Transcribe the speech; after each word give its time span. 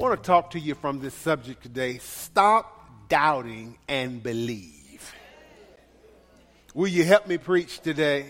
I 0.00 0.02
want 0.02 0.24
to 0.24 0.26
talk 0.26 0.52
to 0.52 0.58
you 0.58 0.74
from 0.74 1.00
this 1.00 1.12
subject 1.12 1.62
today. 1.62 1.98
Stop 1.98 2.88
doubting 3.10 3.76
and 3.86 4.22
believe. 4.22 5.14
Will 6.72 6.88
you 6.88 7.04
help 7.04 7.26
me 7.26 7.36
preach 7.36 7.80
today? 7.80 8.24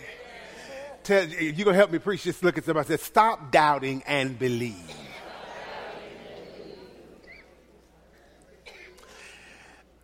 Tell, 1.04 1.28
you're 1.28 1.52
going 1.52 1.66
to 1.66 1.74
help 1.74 1.92
me 1.92 2.00
preach. 2.00 2.24
Just 2.24 2.42
look 2.42 2.58
at 2.58 2.64
somebody 2.64 2.88
say, 2.88 2.96
Stop 2.96 3.52
doubting 3.52 4.02
and 4.08 4.36
believe. 4.36 4.74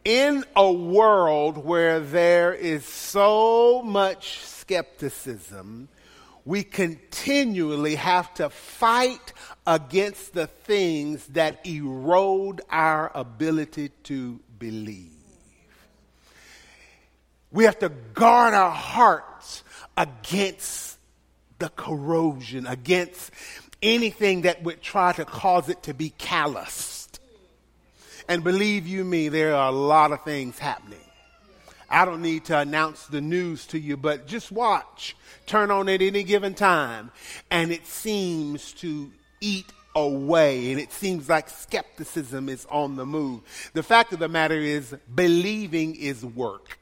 In 0.05 0.45
a 0.55 0.71
world 0.71 1.59
where 1.59 1.98
there 1.98 2.55
is 2.55 2.85
so 2.85 3.83
much 3.83 4.38
skepticism, 4.43 5.88
we 6.46 6.62
continually 6.62 7.96
have 7.96 8.32
to 8.34 8.48
fight 8.48 9.32
against 9.66 10.32
the 10.32 10.46
things 10.46 11.26
that 11.29 11.66
erode 11.66 12.60
our 12.71 13.10
ability 13.15 13.90
to 14.04 14.38
believe. 14.56 15.10
We 17.51 17.65
have 17.65 17.80
to 17.80 17.88
guard 17.88 18.54
our 18.54 18.71
hearts 18.71 19.65
against 19.96 20.98
the 21.59 21.68
corrosion, 21.71 22.66
against 22.68 23.32
anything 23.82 24.43
that 24.43 24.62
would 24.62 24.80
try 24.80 25.12
to 25.15 25.24
cause 25.24 25.68
it 25.68 25.82
to 25.84 25.95
be 25.95 26.10
calloused. 26.10 27.18
And 28.28 28.45
believe 28.45 28.87
you 28.87 29.04
me, 29.04 29.28
there 29.30 29.54
are 29.54 29.68
a 29.68 29.74
lot 29.74 30.12
of 30.12 30.23
things 30.23 30.59
happening. 30.60 31.05
I 31.88 32.04
don't 32.04 32.23
need 32.23 32.46
to 32.46 32.59
announce 32.59 33.06
the 33.06 33.20
news 33.20 33.66
to 33.68 33.79
you, 33.79 33.96
but 33.96 34.26
just 34.26 34.51
watch. 34.51 35.16
Turn 35.46 35.70
on 35.70 35.88
at 35.88 36.02
any 36.02 36.24
given 36.24 36.54
time, 36.54 37.12
and 37.51 37.70
it 37.70 37.87
seems 37.87 38.73
to 38.74 39.12
eat 39.40 39.73
away, 39.95 40.73
and 40.73 40.80
it 40.80 40.93
seems 40.93 41.28
like 41.28 41.48
skepticism 41.48 42.48
is 42.48 42.66
on 42.70 42.96
the 42.96 43.06
move. 43.06 43.40
The 43.73 43.82
fact 43.82 44.12
of 44.12 44.18
the 44.18 44.28
matter 44.28 44.59
is, 44.59 44.95
believing 45.15 45.95
is 45.95 46.24
work. 46.24 46.78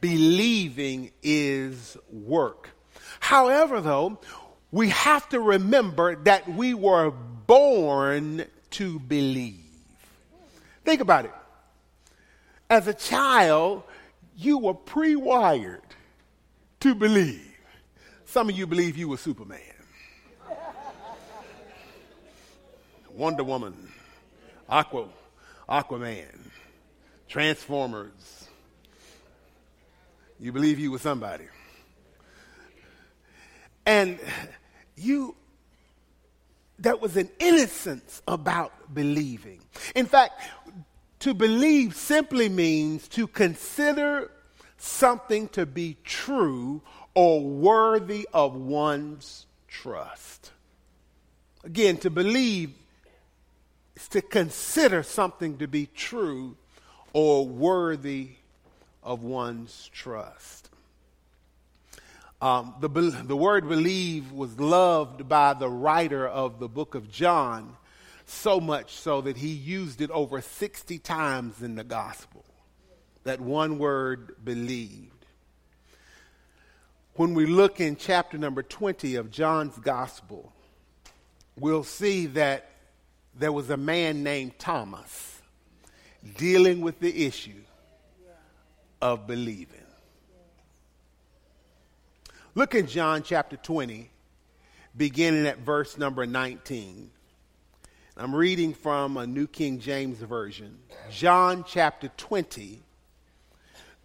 Believing 0.00 1.12
is 1.22 1.96
work. 2.10 2.70
However, 3.20 3.80
though, 3.80 4.18
we 4.70 4.88
have 4.88 5.28
to 5.30 5.40
remember 5.40 6.16
that 6.24 6.48
we 6.48 6.74
were 6.74 7.10
born 7.10 8.46
to 8.70 8.98
believe. 9.00 9.58
Think 10.84 11.00
about 11.00 11.26
it 11.26 11.32
as 12.72 12.86
a 12.86 12.94
child, 12.94 13.82
you 14.34 14.56
were 14.56 14.72
pre 14.72 15.14
wired 15.14 15.82
to 16.80 16.94
believe. 16.94 17.54
Some 18.24 18.48
of 18.48 18.56
you 18.56 18.66
believe 18.66 18.96
you 18.96 19.08
were 19.08 19.18
Superman, 19.18 19.60
Wonder 23.10 23.44
Woman, 23.44 23.74
Aqua, 24.70 25.06
Aquaman, 25.68 26.38
Transformers. 27.28 28.48
You 30.40 30.50
believe 30.50 30.78
you 30.78 30.90
were 30.90 30.98
somebody. 30.98 31.48
And 33.84 34.18
you, 34.96 35.36
there 36.78 36.96
was 36.96 37.18
an 37.18 37.28
innocence 37.38 38.22
about 38.26 38.94
believing. 38.94 39.60
In 39.94 40.06
fact, 40.06 40.40
to 41.22 41.34
believe 41.34 41.94
simply 41.94 42.48
means 42.48 43.06
to 43.06 43.28
consider 43.28 44.28
something 44.76 45.46
to 45.50 45.64
be 45.64 45.96
true 46.02 46.82
or 47.14 47.40
worthy 47.40 48.28
of 48.34 48.56
one's 48.56 49.46
trust. 49.68 50.50
Again, 51.62 51.96
to 51.98 52.10
believe 52.10 52.72
is 53.94 54.08
to 54.08 54.20
consider 54.20 55.04
something 55.04 55.58
to 55.58 55.68
be 55.68 55.86
true 55.94 56.56
or 57.12 57.46
worthy 57.46 58.30
of 59.04 59.22
one's 59.22 59.88
trust. 59.92 60.70
Um, 62.40 62.74
the, 62.80 62.88
the 62.88 63.36
word 63.36 63.68
believe 63.68 64.32
was 64.32 64.58
loved 64.58 65.28
by 65.28 65.54
the 65.54 65.68
writer 65.68 66.26
of 66.26 66.58
the 66.58 66.68
book 66.68 66.96
of 66.96 67.12
John 67.12 67.76
so 68.32 68.60
much 68.60 68.94
so 68.94 69.20
that 69.20 69.36
he 69.36 69.48
used 69.48 70.00
it 70.00 70.10
over 70.10 70.40
60 70.40 70.98
times 70.98 71.62
in 71.62 71.74
the 71.74 71.84
gospel. 71.84 72.44
That 73.24 73.40
one 73.40 73.78
word, 73.78 74.36
believed. 74.44 75.26
When 77.14 77.34
we 77.34 77.46
look 77.46 77.80
in 77.80 77.96
chapter 77.96 78.38
number 78.38 78.62
20 78.62 79.16
of 79.16 79.30
John's 79.30 79.78
gospel, 79.78 80.52
we'll 81.58 81.84
see 81.84 82.26
that 82.26 82.70
there 83.34 83.52
was 83.52 83.70
a 83.70 83.76
man 83.76 84.22
named 84.22 84.58
Thomas 84.58 85.40
dealing 86.36 86.80
with 86.80 87.00
the 87.00 87.26
issue 87.26 87.62
of 89.00 89.26
believing. 89.26 89.78
Look 92.54 92.74
in 92.74 92.86
John 92.86 93.22
chapter 93.22 93.56
20, 93.56 94.10
beginning 94.96 95.46
at 95.46 95.58
verse 95.58 95.96
number 95.96 96.26
19. 96.26 97.10
I'm 98.14 98.34
reading 98.34 98.74
from 98.74 99.16
a 99.16 99.26
New 99.26 99.46
King 99.46 99.78
James 99.78 100.18
Version, 100.18 100.78
John 101.10 101.64
chapter 101.66 102.08
20, 102.18 102.82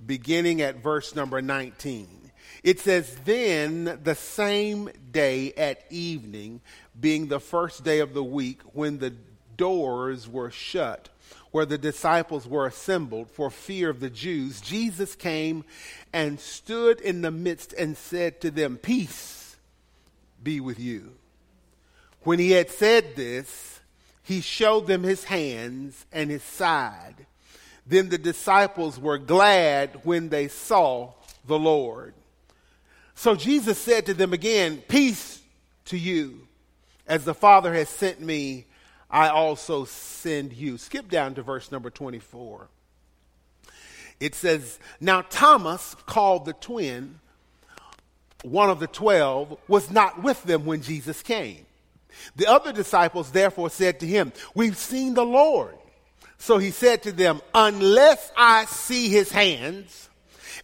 beginning 0.05 0.61
at 0.61 0.81
verse 0.81 1.13
number 1.13 1.41
19. 1.41 2.31
It 2.63 2.79
says, 2.79 3.13
Then 3.25 3.99
the 4.01 4.15
same 4.15 4.89
day 5.11 5.51
at 5.57 5.83
evening, 5.89 6.61
being 6.97 7.27
the 7.27 7.41
first 7.41 7.83
day 7.83 7.99
of 7.99 8.13
the 8.13 8.23
week, 8.23 8.61
when 8.71 8.99
the 8.99 9.13
doors 9.57 10.25
were 10.25 10.51
shut, 10.51 11.09
where 11.51 11.65
the 11.65 11.77
disciples 11.77 12.47
were 12.47 12.65
assembled 12.65 13.29
for 13.29 13.49
fear 13.49 13.89
of 13.89 13.99
the 13.99 14.09
Jews, 14.09 14.61
Jesus 14.61 15.15
came 15.15 15.65
and 16.13 16.39
stood 16.39 17.01
in 17.01 17.23
the 17.23 17.31
midst 17.31 17.73
and 17.73 17.97
said 17.97 18.39
to 18.39 18.51
them, 18.51 18.77
Peace 18.77 19.57
be 20.41 20.61
with 20.61 20.79
you. 20.79 21.11
When 22.21 22.39
he 22.39 22.51
had 22.51 22.69
said 22.69 23.17
this, 23.17 23.76
he 24.27 24.41
showed 24.41 24.87
them 24.87 25.03
his 25.03 25.23
hands 25.23 26.05
and 26.11 26.29
his 26.29 26.43
side. 26.43 27.25
Then 27.85 28.09
the 28.09 28.17
disciples 28.17 28.99
were 28.99 29.17
glad 29.17 30.01
when 30.03 30.27
they 30.27 30.49
saw 30.49 31.13
the 31.47 31.57
Lord. 31.57 32.13
So 33.15 33.35
Jesus 33.35 33.77
said 33.77 34.05
to 34.07 34.13
them 34.13 34.33
again, 34.33 34.83
Peace 34.89 35.41
to 35.85 35.97
you. 35.97 36.45
As 37.07 37.23
the 37.23 37.33
Father 37.33 37.73
has 37.73 37.87
sent 37.87 38.19
me, 38.19 38.65
I 39.09 39.29
also 39.29 39.85
send 39.85 40.51
you. 40.51 40.77
Skip 40.77 41.07
down 41.09 41.33
to 41.35 41.41
verse 41.41 41.71
number 41.71 41.89
24. 41.89 42.67
It 44.19 44.35
says, 44.35 44.77
Now 44.99 45.21
Thomas, 45.21 45.95
called 46.05 46.43
the 46.43 46.51
twin, 46.51 47.21
one 48.43 48.69
of 48.69 48.81
the 48.81 48.87
twelve, 48.87 49.57
was 49.69 49.89
not 49.89 50.21
with 50.21 50.43
them 50.43 50.65
when 50.65 50.81
Jesus 50.81 51.23
came. 51.23 51.65
The 52.35 52.47
other 52.47 52.71
disciples 52.71 53.31
therefore 53.31 53.69
said 53.69 53.99
to 53.99 54.07
him, 54.07 54.33
We've 54.53 54.77
seen 54.77 55.13
the 55.13 55.25
Lord. 55.25 55.75
So 56.37 56.57
he 56.57 56.71
said 56.71 57.03
to 57.03 57.11
them, 57.11 57.41
Unless 57.53 58.31
I 58.37 58.65
see 58.65 59.09
his 59.09 59.31
hands 59.31 60.09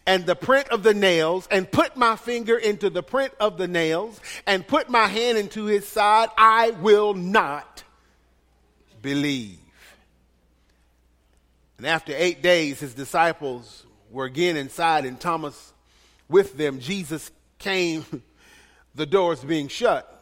and 0.06 0.26
the 0.26 0.36
print 0.36 0.68
of 0.68 0.82
the 0.82 0.94
nails, 0.94 1.48
and 1.50 1.70
put 1.70 1.96
my 1.96 2.14
finger 2.16 2.58
into 2.58 2.90
the 2.90 3.02
print 3.02 3.32
of 3.40 3.56
the 3.56 3.66
nails, 3.66 4.20
and 4.46 4.66
put 4.66 4.90
my 4.90 5.06
hand 5.06 5.38
into 5.38 5.64
his 5.64 5.88
side, 5.88 6.28
I 6.36 6.70
will 6.72 7.14
not 7.14 7.82
believe. 9.00 9.58
And 11.78 11.86
after 11.86 12.12
eight 12.14 12.42
days, 12.42 12.80
his 12.80 12.92
disciples 12.92 13.86
were 14.10 14.26
again 14.26 14.56
inside, 14.56 15.06
and 15.06 15.18
Thomas 15.18 15.72
with 16.28 16.56
them. 16.56 16.80
Jesus 16.80 17.30
came, 17.58 18.04
the 18.94 19.06
doors 19.06 19.42
being 19.42 19.68
shut 19.68 20.13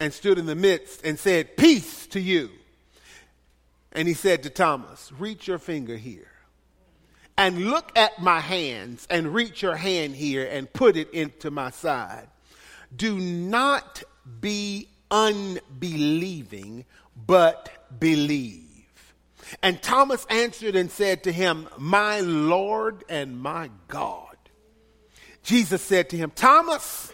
and 0.00 0.12
stood 0.12 0.38
in 0.38 0.46
the 0.46 0.54
midst 0.54 1.04
and 1.04 1.18
said, 1.18 1.56
Peace 1.56 2.06
to 2.08 2.20
you. 2.20 2.50
And 3.92 4.06
he 4.06 4.14
said 4.14 4.42
to 4.44 4.50
Thomas, 4.50 5.12
Reach 5.18 5.48
your 5.48 5.58
finger 5.58 5.96
here 5.96 6.28
and 7.38 7.70
look 7.70 7.96
at 7.96 8.20
my 8.20 8.40
hands 8.40 9.06
and 9.08 9.32
reach 9.32 9.62
your 9.62 9.76
hand 9.76 10.16
here 10.16 10.46
and 10.50 10.70
put 10.72 10.96
it 10.96 11.08
into 11.12 11.50
my 11.52 11.70
side. 11.70 12.26
Do 12.94 13.16
not 13.16 14.02
be 14.40 14.88
unbelieving, 15.10 16.84
but 17.26 17.70
believe. 18.00 18.64
And 19.62 19.80
Thomas 19.80 20.26
answered 20.28 20.74
and 20.74 20.90
said 20.90 21.22
to 21.24 21.32
him, 21.32 21.68
My 21.78 22.20
Lord 22.20 23.04
and 23.08 23.40
my 23.40 23.70
God. 23.86 24.36
Jesus 25.44 25.80
said 25.80 26.10
to 26.10 26.16
him, 26.16 26.32
Thomas, 26.34 27.12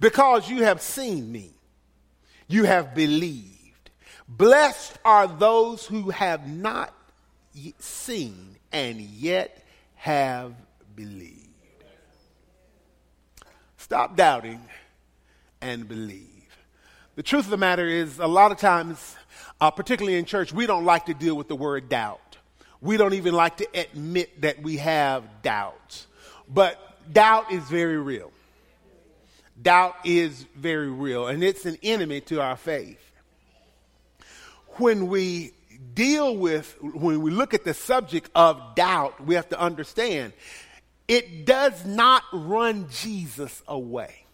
because 0.00 0.48
you 0.48 0.62
have 0.62 0.80
seen 0.80 1.30
me, 1.30 1.50
you 2.46 2.64
have 2.64 2.94
believed. 2.94 3.90
Blessed 4.28 4.98
are 5.04 5.26
those 5.26 5.86
who 5.86 6.10
have 6.10 6.48
not 6.48 6.94
seen 7.78 8.56
and 8.72 9.00
yet 9.00 9.64
have 9.94 10.54
believed. 10.96 11.40
Stop 13.76 14.16
doubting 14.16 14.60
and 15.60 15.86
believe. 15.86 16.30
The 17.16 17.22
truth 17.22 17.44
of 17.44 17.50
the 17.50 17.56
matter 17.56 17.86
is, 17.86 18.18
a 18.18 18.26
lot 18.26 18.50
of 18.50 18.58
times, 18.58 19.14
uh, 19.60 19.70
particularly 19.70 20.18
in 20.18 20.24
church, 20.24 20.52
we 20.52 20.66
don't 20.66 20.84
like 20.84 21.06
to 21.06 21.14
deal 21.14 21.36
with 21.36 21.48
the 21.48 21.54
word 21.54 21.88
doubt. 21.88 22.38
We 22.80 22.96
don't 22.96 23.14
even 23.14 23.34
like 23.34 23.58
to 23.58 23.68
admit 23.72 24.40
that 24.42 24.62
we 24.62 24.78
have 24.78 25.42
doubts. 25.42 26.06
But 26.48 26.78
doubt 27.12 27.52
is 27.52 27.62
very 27.64 27.98
real. 27.98 28.32
Doubt 29.60 29.94
is 30.04 30.46
very 30.56 30.90
real, 30.90 31.28
and 31.28 31.42
it's 31.44 31.64
an 31.64 31.78
enemy 31.82 32.20
to 32.22 32.40
our 32.40 32.56
faith. 32.56 33.00
When 34.76 35.06
we 35.06 35.52
deal 35.94 36.36
with, 36.36 36.76
when 36.80 37.22
we 37.22 37.30
look 37.30 37.54
at 37.54 37.64
the 37.64 37.74
subject 37.74 38.30
of 38.34 38.74
doubt, 38.74 39.24
we 39.24 39.36
have 39.36 39.48
to 39.50 39.60
understand 39.60 40.32
it 41.06 41.44
does 41.44 41.84
not 41.84 42.22
run 42.32 42.88
Jesus 42.90 43.62
away. 43.68 44.24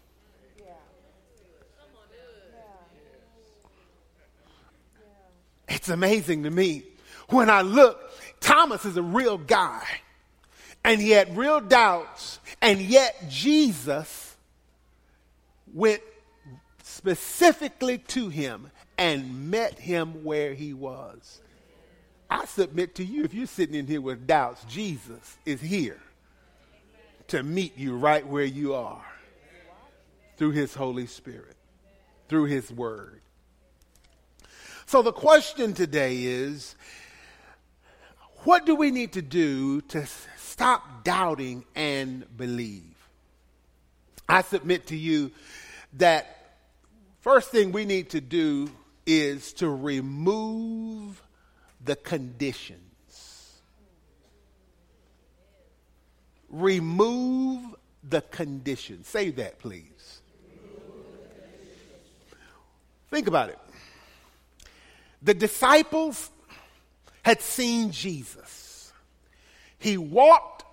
It's 5.67 5.89
amazing 5.89 6.43
to 6.43 6.49
me 6.49 6.83
when 7.29 7.49
I 7.49 7.61
look, 7.61 7.99
Thomas 8.41 8.85
is 8.85 8.97
a 8.97 9.01
real 9.01 9.37
guy 9.37 9.83
and 10.83 10.99
he 10.99 11.11
had 11.11 11.37
real 11.37 11.61
doubts, 11.61 12.39
and 12.61 12.81
yet 12.81 13.29
Jesus 13.29 14.30
went 15.73 16.01
specifically 16.83 17.97
to 17.97 18.29
him 18.29 18.69
and 18.97 19.49
met 19.49 19.79
him 19.79 20.23
where 20.23 20.53
he 20.53 20.73
was. 20.73 21.41
I 22.29 22.45
submit 22.45 22.95
to 22.95 23.03
you, 23.03 23.23
if 23.23 23.33
you're 23.33 23.47
sitting 23.47 23.75
in 23.75 23.87
here 23.87 24.01
with 24.01 24.25
doubts, 24.25 24.63
Jesus 24.65 25.37
is 25.45 25.59
here 25.59 25.99
to 27.27 27.43
meet 27.43 27.77
you 27.77 27.97
right 27.97 28.25
where 28.25 28.45
you 28.45 28.73
are 28.73 29.05
through 30.37 30.51
his 30.51 30.73
Holy 30.73 31.07
Spirit, 31.07 31.55
through 32.29 32.45
his 32.45 32.71
word. 32.71 33.21
So 34.85 35.01
the 35.01 35.13
question 35.13 35.73
today 35.73 36.23
is 36.23 36.75
what 38.43 38.65
do 38.65 38.75
we 38.75 38.91
need 38.91 39.13
to 39.13 39.21
do 39.21 39.81
to 39.81 40.05
stop 40.37 41.03
doubting 41.03 41.63
and 41.75 42.25
believe? 42.35 42.95
I 44.27 44.41
submit 44.41 44.87
to 44.87 44.97
you 44.97 45.31
that 45.93 46.57
first 47.19 47.51
thing 47.51 47.71
we 47.71 47.85
need 47.85 48.09
to 48.11 48.21
do 48.21 48.69
is 49.05 49.53
to 49.53 49.69
remove 49.69 51.21
the 51.83 51.95
conditions. 51.95 53.61
Remove 56.49 57.75
the 58.07 58.21
conditions. 58.21 59.07
Say 59.07 59.31
that, 59.31 59.59
please. 59.59 60.21
Think 63.09 63.27
about 63.27 63.49
it. 63.49 63.59
The 65.21 65.33
disciples 65.33 66.29
had 67.23 67.41
seen 67.41 67.91
Jesus. 67.91 68.91
He 69.77 69.97
walked, 69.97 70.63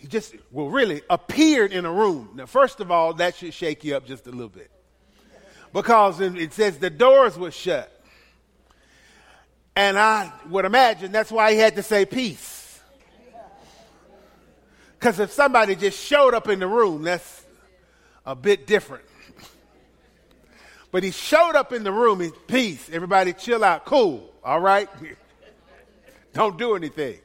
he 0.00 0.06
just, 0.06 0.34
well, 0.50 0.68
really 0.68 1.02
appeared 1.10 1.72
in 1.72 1.84
a 1.84 1.92
room. 1.92 2.30
Now, 2.34 2.46
first 2.46 2.80
of 2.80 2.90
all, 2.90 3.14
that 3.14 3.36
should 3.36 3.52
shake 3.52 3.84
you 3.84 3.96
up 3.96 4.06
just 4.06 4.26
a 4.26 4.30
little 4.30 4.48
bit. 4.48 4.70
Because 5.72 6.20
it 6.20 6.52
says 6.52 6.78
the 6.78 6.90
doors 6.90 7.36
were 7.36 7.50
shut. 7.50 7.92
And 9.74 9.98
I 9.98 10.32
would 10.48 10.64
imagine 10.64 11.12
that's 11.12 11.30
why 11.30 11.52
he 11.52 11.58
had 11.58 11.76
to 11.76 11.82
say 11.82 12.04
peace. 12.04 12.80
Because 14.98 15.20
if 15.20 15.30
somebody 15.30 15.76
just 15.76 15.98
showed 15.98 16.34
up 16.34 16.48
in 16.48 16.58
the 16.58 16.66
room, 16.66 17.02
that's 17.02 17.44
a 18.26 18.34
bit 18.34 18.66
different. 18.66 19.04
But 20.90 21.02
he 21.02 21.10
showed 21.10 21.54
up 21.54 21.72
in 21.72 21.84
the 21.84 21.92
room 21.92 22.20
in 22.20 22.32
peace. 22.46 22.88
Everybody 22.90 23.32
chill 23.32 23.62
out. 23.62 23.84
Cool. 23.84 24.32
All 24.42 24.60
right? 24.60 24.88
Don't 26.32 26.56
do 26.56 26.74
anything. 26.74 27.18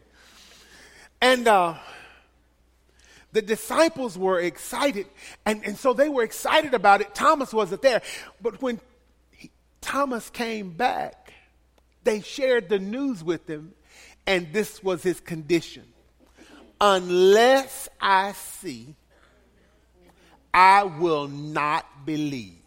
And 1.22 1.48
uh, 1.48 1.76
the 3.34 3.42
disciples 3.42 4.18
were 4.18 4.40
excited. 4.40 5.08
And, 5.46 5.64
and 5.66 5.78
so 5.78 5.94
they 5.94 6.08
were 6.08 6.24
excited 6.24 6.74
about 6.74 7.02
it. 7.02 7.14
Thomas 7.14 7.54
wasn't 7.54 7.82
there. 7.82 8.02
But 8.42 8.62
when 8.62 8.80
he, 9.32 9.52
Thomas 9.82 10.30
came 10.30 10.72
back, 10.72 11.34
they 12.04 12.22
shared 12.22 12.70
the 12.70 12.80
news 12.80 13.24
with 13.24 13.50
him. 13.50 13.74
And 14.26 14.54
this 14.54 14.82
was 14.82 15.04
his 15.04 15.20
condition. 15.20 15.84
Unless 16.80 17.90
I 18.00 18.32
see, 18.34 18.96
I 20.54 20.84
will 20.84 21.28
not 21.28 22.06
believe. 22.06 22.60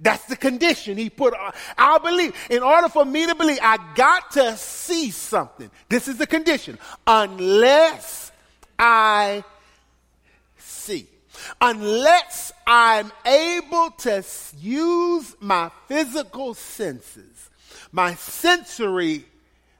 That's 0.00 0.24
the 0.26 0.36
condition 0.36 0.96
he 0.96 1.10
put 1.10 1.34
on. 1.34 1.52
I'll 1.76 1.98
believe. 1.98 2.34
In 2.50 2.62
order 2.62 2.88
for 2.88 3.04
me 3.04 3.26
to 3.26 3.34
believe, 3.34 3.58
I 3.60 3.78
got 3.94 4.30
to 4.32 4.56
see 4.56 5.10
something. 5.10 5.70
This 5.88 6.06
is 6.06 6.18
the 6.18 6.26
condition. 6.26 6.78
Unless 7.06 8.27
I 8.78 9.44
see. 10.56 11.06
Unless 11.60 12.52
I'm 12.66 13.12
able 13.24 13.90
to 13.98 14.24
use 14.58 15.36
my 15.40 15.70
physical 15.86 16.54
senses, 16.54 17.50
my 17.92 18.14
sensory 18.14 19.24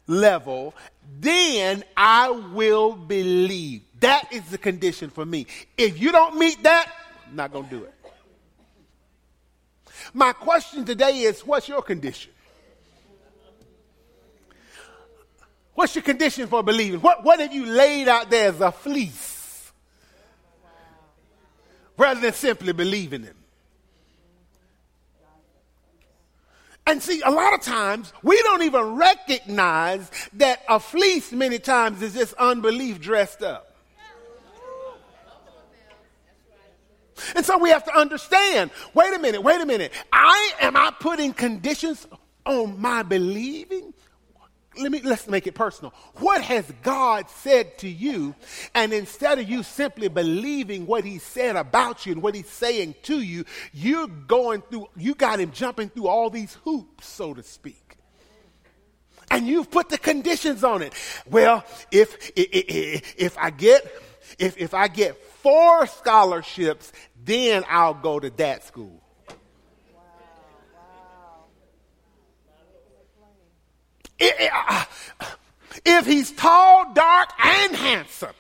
level, 0.07 0.75
then 1.21 1.85
I 1.97 2.31
will 2.31 2.95
believe. 2.95 3.83
That 4.01 4.33
is 4.33 4.45
the 4.45 4.59
condition 4.59 5.11
for 5.11 5.27
me. 5.27 5.47
If 5.77 6.01
you 6.01 6.13
don't 6.13 6.39
meet 6.39 6.63
that, 6.63 6.93
I'm 7.29 7.37
not 7.37 7.53
going 7.53 7.65
to 7.65 7.71
do 7.71 7.85
it. 7.85 7.95
My 10.15 10.33
question 10.33 10.85
today 10.85 11.21
is 11.21 11.45
what's 11.47 11.69
your 11.69 11.83
condition? 11.83 12.33
What's 15.79 15.95
your 15.95 16.03
condition 16.03 16.49
for 16.49 16.65
believing? 16.65 17.01
What, 17.01 17.23
what 17.23 17.39
have 17.39 17.55
you 17.55 17.65
laid 17.65 18.09
out 18.09 18.31
there 18.31 18.49
as 18.49 18.61
a 18.61 18.73
fleece? 18.73 19.71
Rather 21.97 22.21
than 22.21 22.33
simply 22.33 22.73
believing 22.73 23.23
Him. 23.23 23.37
And 26.85 27.01
see, 27.01 27.21
a 27.21 27.31
lot 27.31 27.55
of 27.55 27.61
times 27.61 28.13
we 28.25 28.43
don't 28.43 28.65
even 28.65 28.97
recognize 28.97 30.11
that 30.33 30.65
a 30.69 30.81
fleece 30.81 31.31
many 31.31 31.61
times 31.61 32.03
is 32.03 32.15
just 32.15 32.35
unbelief 32.35 33.01
dressed 33.01 33.45
up. 33.45 33.77
And 37.37 37.47
so 37.47 37.57
we 37.57 37.71
have 37.71 37.85
to 37.85 37.97
understand 37.97 38.73
wait 38.95 39.15
a 39.15 39.19
minute, 39.21 39.45
wait 39.45 39.61
a 39.61 39.67
minute. 39.67 39.93
I 40.13 40.55
am 40.61 40.77
I 40.77 40.93
putting 40.99 41.33
conditions 41.33 42.05
on 42.45 42.81
my 42.81 43.05
believing? 43.05 43.95
Let 44.79 44.93
me 44.93 45.01
let's 45.03 45.27
make 45.27 45.47
it 45.47 45.55
personal. 45.55 45.93
What 46.17 46.43
has 46.43 46.71
God 46.83 47.29
said 47.31 47.79
to 47.79 47.89
you? 47.89 48.35
And 48.75 48.93
instead 48.93 49.39
of 49.39 49.49
you 49.49 49.63
simply 49.63 50.09
believing 50.09 50.87
what 50.87 51.05
he 51.05 51.19
said 51.19 51.57
about 51.57 52.07
you 52.07 52.13
and 52.13 52.23
what 52.23 52.35
he's 52.35 52.49
saying 52.49 52.95
to 53.05 53.21
you, 53.21 53.45
you're 53.73 54.07
going 54.07 54.63
through 54.63 54.89
you 54.97 55.15
got 55.15 55.41
him 55.41 55.53
jumping 55.53 55.89
through 55.89 56.09
all 56.09 56.31
these 56.31 56.55
hoops, 56.65 57.07
so 57.07 57.35
to 57.35 57.43
speak 57.43 57.85
and 59.31 59.47
you've 59.47 59.71
put 59.71 59.91
the 59.91 59.99
conditions 59.99 60.65
on 60.65 60.83
it. 60.83 60.95
Well, 61.29 61.65
if 61.91 62.33
if, 62.35 63.15
if 63.19 63.39
I 63.39 63.51
get 63.51 63.85
if, 64.39 64.57
if 64.59 64.75
I 64.75 64.89
get 64.89 65.17
four 65.43 65.87
scholarships, 65.87 66.93
then 67.25 67.65
I'll 67.69 67.95
go 67.95 68.21
to 68.21 68.31
that 68.31 68.65
school. 68.65 69.03
if 74.19 76.07
he's 76.07 76.33
tall, 76.33 76.93
dark, 76.93 77.31
and 77.45 77.77
handsome. 77.77 78.35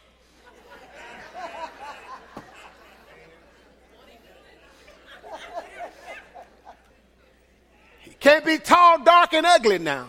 He 8.00 8.10
can't 8.20 8.44
be 8.44 8.58
tall, 8.58 9.02
dark, 9.04 9.32
and 9.32 9.46
ugly 9.46 9.78
now. 9.78 10.08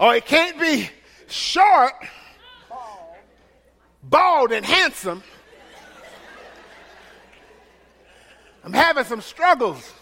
Or 0.00 0.14
he 0.14 0.20
can't 0.20 0.58
be 0.60 0.88
short, 1.28 1.92
bald, 4.02 4.52
and 4.52 4.64
handsome. 4.64 5.22
I'm 8.64 8.72
having 8.72 9.04
some 9.04 9.20
struggles. 9.20 9.92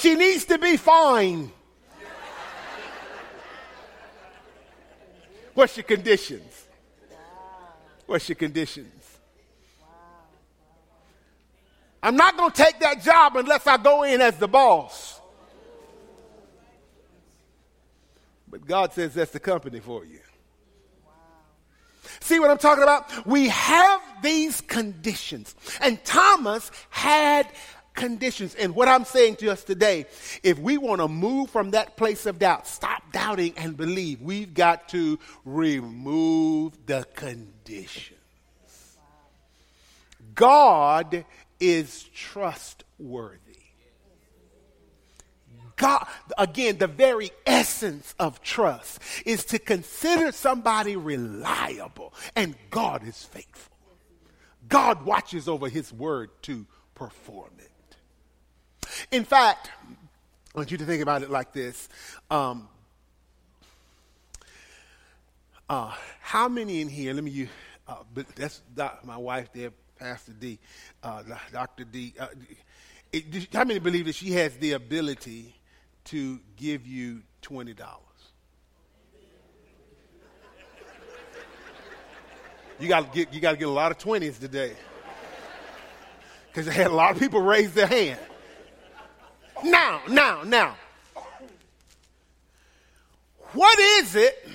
She 0.00 0.14
needs 0.14 0.46
to 0.46 0.58
be 0.58 0.78
fine. 0.78 1.52
What's 5.52 5.76
your 5.76 5.84
conditions? 5.84 6.66
What's 8.06 8.26
your 8.26 8.36
conditions? 8.36 9.18
I'm 12.02 12.16
not 12.16 12.38
going 12.38 12.50
to 12.50 12.56
take 12.56 12.80
that 12.80 13.02
job 13.02 13.36
unless 13.36 13.66
I 13.66 13.76
go 13.76 14.04
in 14.04 14.22
as 14.22 14.38
the 14.38 14.48
boss. 14.48 15.20
But 18.48 18.66
God 18.66 18.94
says 18.94 19.12
that's 19.12 19.32
the 19.32 19.40
company 19.40 19.80
for 19.80 20.06
you. 20.06 20.20
See 22.20 22.40
what 22.40 22.50
I'm 22.50 22.56
talking 22.58 22.84
about? 22.84 23.26
We 23.26 23.48
have 23.48 24.00
these 24.22 24.62
conditions. 24.62 25.54
And 25.82 26.02
Thomas 26.04 26.70
had 26.88 27.46
conditions. 27.94 28.54
And 28.54 28.74
what 28.74 28.88
I'm 28.88 29.04
saying 29.04 29.36
to 29.36 29.50
us 29.50 29.64
today, 29.64 30.06
if 30.42 30.58
we 30.58 30.78
want 30.78 31.00
to 31.00 31.08
move 31.08 31.50
from 31.50 31.72
that 31.72 31.96
place 31.96 32.26
of 32.26 32.38
doubt, 32.38 32.66
stop 32.66 33.12
doubting 33.12 33.54
and 33.56 33.76
believe, 33.76 34.20
we've 34.20 34.54
got 34.54 34.88
to 34.90 35.18
remove 35.44 36.86
the 36.86 37.06
conditions. 37.14 38.16
God 40.34 41.24
is 41.58 42.04
trustworthy. 42.14 43.38
God, 45.76 46.06
again, 46.36 46.76
the 46.76 46.86
very 46.86 47.30
essence 47.46 48.14
of 48.18 48.42
trust 48.42 49.00
is 49.24 49.46
to 49.46 49.58
consider 49.58 50.30
somebody 50.30 50.94
reliable, 50.94 52.12
and 52.36 52.54
God 52.70 53.06
is 53.08 53.24
faithful. 53.24 53.76
God 54.68 55.06
watches 55.06 55.48
over 55.48 55.70
his 55.70 55.90
word 55.90 56.30
to 56.42 56.66
perform 56.94 57.50
it. 57.58 57.69
In 59.10 59.24
fact, 59.24 59.70
I 60.54 60.58
want 60.58 60.70
you 60.70 60.78
to 60.78 60.84
think 60.84 61.02
about 61.02 61.22
it 61.22 61.30
like 61.30 61.52
this. 61.52 61.88
Um, 62.30 62.68
uh, 65.68 65.92
how 66.20 66.48
many 66.48 66.80
in 66.80 66.88
here, 66.88 67.14
let 67.14 67.22
me 67.22 67.30
use, 67.30 67.48
uh, 67.86 67.96
but 68.12 68.26
that's 68.34 68.60
my 69.04 69.16
wife 69.16 69.52
there, 69.52 69.70
Pastor 69.98 70.32
D, 70.32 70.58
uh, 71.02 71.22
Dr. 71.52 71.84
D. 71.84 72.14
Uh, 72.18 72.26
it, 73.12 73.52
how 73.52 73.64
many 73.64 73.78
believe 73.78 74.06
that 74.06 74.14
she 74.14 74.32
has 74.32 74.56
the 74.56 74.72
ability 74.72 75.54
to 76.04 76.40
give 76.56 76.86
you 76.86 77.22
$20? 77.42 77.76
You 82.80 82.88
got 82.88 83.12
to 83.12 83.18
get 83.18 83.34
you 83.34 83.40
got 83.40 83.50
to 83.52 83.56
get 83.58 83.68
a 83.68 83.70
lot 83.70 83.92
of 83.92 83.98
20s 83.98 84.40
today. 84.40 84.72
Because 86.48 86.66
I 86.66 86.72
had 86.72 86.86
a 86.86 86.94
lot 86.94 87.12
of 87.12 87.18
people 87.18 87.40
raise 87.40 87.74
their 87.74 87.86
hand. 87.86 88.18
Now, 89.64 90.00
now, 90.08 90.42
now. 90.42 90.76
What 93.52 93.78
is 93.78 94.14
it 94.14 94.48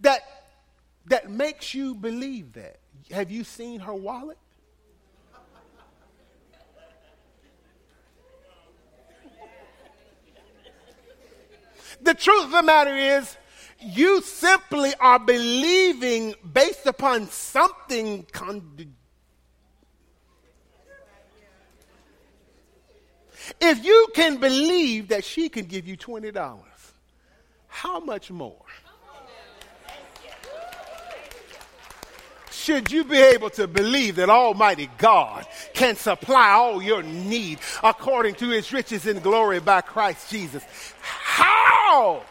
that 0.00 0.22
that 1.06 1.30
makes 1.30 1.74
you 1.74 1.94
believe 1.94 2.54
that? 2.54 2.78
Have 3.10 3.30
you 3.30 3.44
seen 3.44 3.80
her 3.80 3.94
wallet? 3.94 4.38
The 12.00 12.14
truth 12.14 12.44
of 12.44 12.50
the 12.52 12.62
matter 12.62 12.96
is, 12.96 13.36
you 13.80 14.20
simply 14.22 14.94
are 15.00 15.18
believing 15.18 16.34
based 16.52 16.86
upon 16.86 17.28
something 17.28 18.24
con- 18.32 18.94
If 23.60 23.84
you 23.84 24.08
can 24.14 24.38
believe 24.38 25.08
that 25.08 25.24
she 25.24 25.48
can 25.48 25.66
give 25.66 25.86
you 25.86 25.96
$20, 25.96 26.58
how 27.68 28.00
much 28.00 28.30
more? 28.30 28.56
Should 32.50 32.92
you 32.92 33.04
be 33.04 33.16
able 33.16 33.48
to 33.50 33.66
believe 33.66 34.16
that 34.16 34.28
Almighty 34.28 34.90
God 34.98 35.46
can 35.72 35.96
supply 35.96 36.50
all 36.50 36.82
your 36.82 37.02
need 37.02 37.60
according 37.82 38.34
to 38.36 38.48
his 38.50 38.70
riches 38.72 39.06
in 39.06 39.20
glory 39.20 39.58
by 39.58 39.80
Christ 39.80 40.30
Jesus? 40.30 40.62
How 41.00 42.22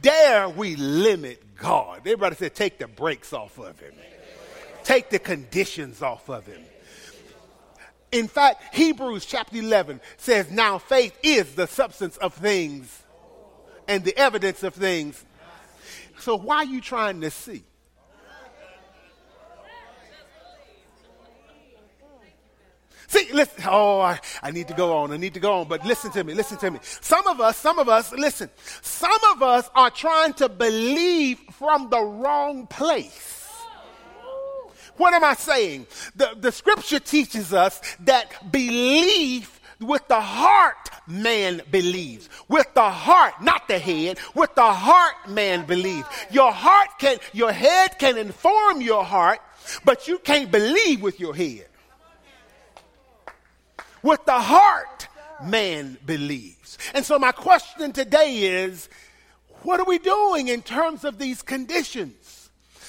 dare 0.00 0.48
we 0.48 0.76
limit 0.76 1.42
God? 1.56 1.98
Everybody 1.98 2.36
said, 2.36 2.54
take 2.54 2.78
the 2.78 2.88
brakes 2.88 3.34
off 3.34 3.58
of 3.58 3.78
him, 3.78 3.92
take 4.84 5.10
the 5.10 5.18
conditions 5.18 6.00
off 6.00 6.30
of 6.30 6.46
him. 6.46 6.62
In 8.14 8.28
fact, 8.28 8.72
Hebrews 8.72 9.26
chapter 9.26 9.56
11 9.56 10.00
says, 10.18 10.48
Now 10.48 10.78
faith 10.78 11.18
is 11.24 11.56
the 11.56 11.66
substance 11.66 12.16
of 12.18 12.32
things 12.32 13.02
and 13.88 14.04
the 14.04 14.16
evidence 14.16 14.62
of 14.62 14.72
things. 14.72 15.24
So 16.20 16.38
why 16.38 16.58
are 16.58 16.64
you 16.64 16.80
trying 16.80 17.20
to 17.22 17.30
see? 17.32 17.64
See, 23.08 23.32
listen. 23.32 23.64
Oh, 23.66 24.00
I, 24.00 24.20
I 24.42 24.52
need 24.52 24.68
to 24.68 24.74
go 24.74 24.96
on. 24.96 25.10
I 25.10 25.16
need 25.16 25.34
to 25.34 25.40
go 25.40 25.60
on. 25.60 25.68
But 25.68 25.84
listen 25.84 26.12
to 26.12 26.22
me. 26.22 26.34
Listen 26.34 26.56
to 26.58 26.70
me. 26.70 26.78
Some 26.82 27.26
of 27.26 27.40
us, 27.40 27.56
some 27.56 27.80
of 27.80 27.88
us, 27.88 28.12
listen. 28.12 28.48
Some 28.80 29.24
of 29.32 29.42
us 29.42 29.68
are 29.74 29.90
trying 29.90 30.34
to 30.34 30.48
believe 30.48 31.40
from 31.58 31.90
the 31.90 32.00
wrong 32.00 32.68
place. 32.68 33.43
What 34.96 35.14
am 35.14 35.24
I 35.24 35.34
saying? 35.34 35.86
The, 36.14 36.36
the 36.38 36.52
scripture 36.52 37.00
teaches 37.00 37.52
us 37.52 37.80
that 38.00 38.52
belief 38.52 39.60
with 39.80 40.06
the 40.08 40.20
heart 40.20 40.90
man 41.06 41.62
believes. 41.70 42.28
With 42.48 42.72
the 42.74 42.88
heart, 42.88 43.42
not 43.42 43.68
the 43.68 43.78
head, 43.78 44.18
with 44.34 44.54
the 44.54 44.72
heart 44.72 45.28
man 45.28 45.66
believes. 45.66 46.06
Your 46.30 46.52
heart 46.52 46.88
can, 46.98 47.18
your 47.32 47.52
head 47.52 47.98
can 47.98 48.16
inform 48.16 48.80
your 48.80 49.04
heart, 49.04 49.40
but 49.84 50.08
you 50.08 50.18
can't 50.18 50.50
believe 50.50 51.02
with 51.02 51.18
your 51.18 51.34
head. 51.34 51.66
With 54.02 54.24
the 54.26 54.38
heart 54.38 55.08
man 55.42 55.98
believes. 56.04 56.78
And 56.94 57.04
so 57.04 57.18
my 57.18 57.32
question 57.32 57.92
today 57.92 58.36
is, 58.64 58.88
what 59.62 59.80
are 59.80 59.86
we 59.86 59.98
doing 59.98 60.48
in 60.48 60.62
terms 60.62 61.04
of 61.04 61.18
these 61.18 61.42
conditions? 61.42 62.23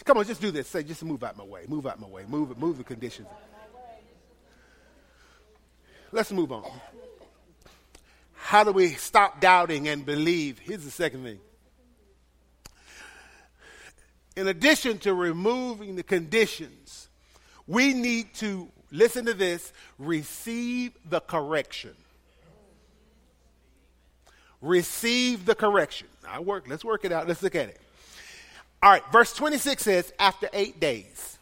Come 0.06 0.20
on, 0.20 0.26
just 0.26 0.40
do 0.40 0.52
this. 0.52 0.68
Say, 0.68 0.84
just 0.84 1.04
move 1.04 1.24
out 1.24 1.36
my 1.36 1.44
way. 1.44 1.66
Move 1.68 1.88
out 1.88 2.00
my 2.00 2.08
way. 2.08 2.24
Move, 2.28 2.58
move 2.60 2.78
the 2.78 2.84
conditions. 2.84 3.28
Let's 6.12 6.32
move 6.32 6.52
on. 6.52 6.72
How 8.36 8.64
do 8.64 8.72
we 8.72 8.90
stop 8.90 9.42
doubting 9.42 9.88
and 9.88 10.06
believe? 10.06 10.60
Here's 10.60 10.84
the 10.84 10.92
second 10.92 11.24
thing. 11.24 11.40
In 14.36 14.48
addition 14.48 15.00
to 15.00 15.14
removing 15.16 15.96
the 15.96 16.04
conditions, 16.04 17.10
we 17.66 17.94
need 17.94 18.34
to, 18.36 18.70
listen 18.92 19.26
to 19.26 19.34
this, 19.34 19.74
receive 19.98 20.92
the 21.10 21.20
correction. 21.20 21.96
Receive 24.62 25.46
the 25.46 25.56
correction. 25.56 26.08
I 26.28 26.40
work, 26.40 26.68
let's 26.68 26.86
work 26.86 27.06
it 27.06 27.12
out. 27.12 27.28
Let's 27.28 27.42
look 27.42 27.56
at 27.56 27.70
it. 27.70 27.82
All 28.84 28.92
right, 28.92 29.04
verse 29.12 29.34
26 29.34 29.84
says, 29.84 30.14
After 30.20 30.50
eight 30.54 30.80
days, 30.80 31.38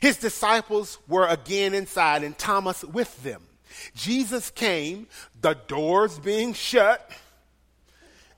his 0.00 0.18
disciples 0.18 0.98
were 1.08 1.26
again 1.26 1.74
inside 1.74 2.22
and 2.22 2.36
Thomas 2.36 2.84
with 2.84 3.22
them. 3.22 3.42
Jesus 3.94 4.50
came, 4.50 5.06
the 5.40 5.54
doors 5.54 6.18
being 6.18 6.52
shut, 6.52 7.10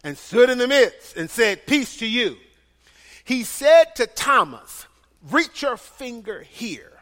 and 0.05 0.17
stood 0.17 0.51
in 0.51 0.59
the 0.59 0.69
midst 0.69 1.17
and 1.17 1.29
said, 1.29 1.67
Peace 1.67 1.99
to 1.99 2.07
you. 2.07 2.37
He 3.25 3.43
said 3.43 3.97
to 3.97 4.07
Thomas, 4.07 4.87
Reach 5.31 5.63
your 5.63 5.77
finger 5.77 6.43
here 6.43 6.93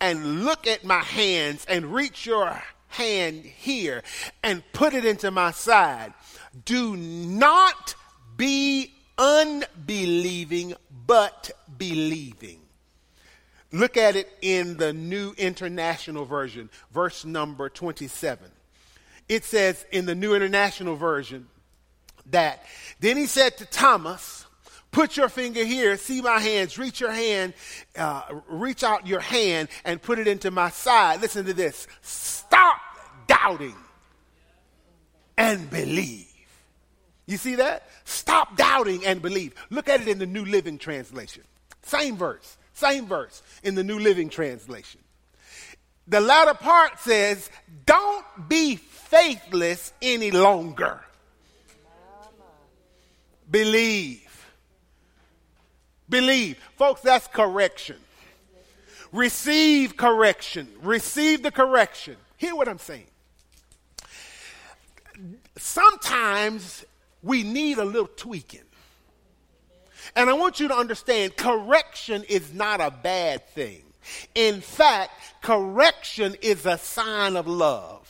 and 0.00 0.44
look 0.44 0.66
at 0.66 0.84
my 0.84 1.00
hands, 1.00 1.66
and 1.68 1.92
reach 1.94 2.24
your 2.24 2.62
hand 2.88 3.44
here 3.44 4.02
and 4.42 4.62
put 4.72 4.94
it 4.94 5.04
into 5.04 5.30
my 5.30 5.50
side. 5.50 6.12
Do 6.64 6.96
not 6.96 7.94
be 8.36 8.92
unbelieving, 9.20 10.74
but 11.06 11.50
believing. 11.76 12.60
Look 13.70 13.96
at 13.96 14.16
it 14.16 14.28
in 14.42 14.78
the 14.78 14.92
New 14.92 15.32
International 15.38 16.24
Version, 16.24 16.70
verse 16.90 17.24
number 17.24 17.68
27. 17.68 18.50
It 19.28 19.44
says 19.44 19.84
in 19.92 20.06
the 20.06 20.16
New 20.16 20.34
International 20.34 20.96
Version 20.96 21.46
that, 22.30 22.64
then 22.98 23.16
he 23.16 23.26
said 23.26 23.58
to 23.58 23.66
Thomas, 23.66 24.46
Put 24.90 25.16
your 25.16 25.28
finger 25.28 25.64
here, 25.64 25.96
see 25.96 26.20
my 26.20 26.40
hands, 26.40 26.76
reach 26.76 27.00
your 27.00 27.12
hand, 27.12 27.54
uh, 27.96 28.22
reach 28.48 28.82
out 28.82 29.06
your 29.06 29.20
hand 29.20 29.68
and 29.84 30.02
put 30.02 30.18
it 30.18 30.26
into 30.26 30.50
my 30.50 30.70
side. 30.70 31.20
Listen 31.20 31.44
to 31.46 31.54
this. 31.54 31.86
Stop 32.02 32.80
doubting 33.28 33.76
and 35.38 35.70
believe. 35.70 36.29
You 37.30 37.36
see 37.36 37.54
that? 37.54 37.88
Stop 38.04 38.56
doubting 38.56 39.06
and 39.06 39.22
believe. 39.22 39.54
Look 39.70 39.88
at 39.88 40.00
it 40.00 40.08
in 40.08 40.18
the 40.18 40.26
New 40.26 40.44
Living 40.44 40.78
Translation. 40.78 41.44
Same 41.82 42.16
verse, 42.16 42.56
Same 42.74 43.06
verse 43.06 43.40
in 43.62 43.76
the 43.76 43.84
New 43.84 44.00
Living 44.00 44.30
Translation. 44.30 45.00
The 46.08 46.20
latter 46.20 46.54
part 46.54 46.98
says, 46.98 47.48
Don't 47.86 48.26
be 48.48 48.74
faithless 48.74 49.92
any 50.02 50.32
longer. 50.32 51.00
Believe. 53.48 54.46
Believe. 56.08 56.58
Folks, 56.76 57.00
that's 57.00 57.28
correction. 57.28 57.98
Receive 59.12 59.96
correction. 59.96 60.66
Receive 60.82 61.44
the 61.44 61.52
correction. 61.52 62.16
Hear 62.38 62.56
what 62.56 62.66
I'm 62.66 62.78
saying. 62.78 63.06
Sometimes 65.56 66.84
we 67.22 67.42
need 67.42 67.78
a 67.78 67.84
little 67.84 68.08
tweaking. 68.08 68.64
And 70.16 70.30
I 70.30 70.32
want 70.32 70.60
you 70.60 70.68
to 70.68 70.74
understand 70.74 71.36
correction 71.36 72.24
is 72.24 72.52
not 72.52 72.80
a 72.80 72.90
bad 72.90 73.46
thing. 73.50 73.82
In 74.34 74.60
fact, 74.60 75.12
correction 75.42 76.36
is 76.40 76.66
a 76.66 76.78
sign 76.78 77.36
of 77.36 77.46
love. 77.46 78.06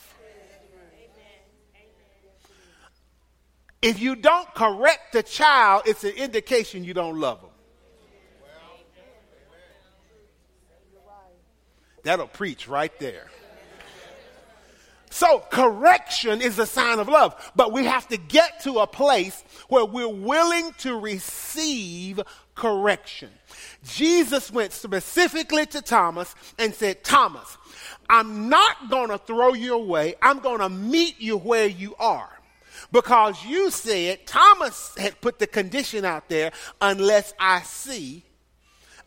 If 3.83 4.01
you 4.01 4.15
don't 4.15 4.53
correct 4.55 5.15
a 5.15 5.23
child, 5.23 5.83
it's 5.87 6.05
an 6.05 6.11
indication 6.11 6.85
you 6.85 6.95
don't 6.95 7.19
love 7.19 7.41
them. 7.41 7.51
That'll 12.03 12.29
preach 12.29 12.69
right 12.69 12.97
there. 12.99 13.31
So, 15.11 15.45
correction 15.51 16.41
is 16.41 16.59
a 16.61 16.67
sign 16.67 17.01
of 17.01 17.09
love, 17.09 17.53
but 17.57 17.73
we 17.73 17.85
have 17.85 18.07
to 18.09 18.17
get 18.17 18.61
to 18.63 18.79
a 18.79 18.87
place 18.87 19.43
where 19.69 19.85
we're 19.85 20.09
willing 20.09 20.73
to 20.79 20.97
receive 20.97 22.21
correction. 22.55 23.31
Jesus 23.85 24.53
went 24.53 24.73
specifically 24.73 25.67
to 25.67 25.83
Thomas 25.83 26.35
and 26.59 26.73
said, 26.73 27.03
Thomas, 27.03 27.59
I'm 28.09 28.49
not 28.49 28.89
going 28.89 29.09
to 29.09 29.19
throw 29.19 29.53
you 29.53 29.75
away. 29.75 30.15
I'm 30.23 30.39
going 30.39 30.61
to 30.61 30.69
meet 30.69 31.21
you 31.21 31.37
where 31.39 31.67
you 31.67 31.97
are. 31.99 32.31
Because 32.93 33.45
you 33.45 33.71
said, 33.71 34.27
Thomas 34.27 34.95
had 34.97 35.21
put 35.21 35.41
the 35.41 35.47
condition 35.49 36.05
out 36.05 36.29
there, 36.29 36.53
unless 36.81 37.35
I 37.39 37.63
see, 37.63 38.25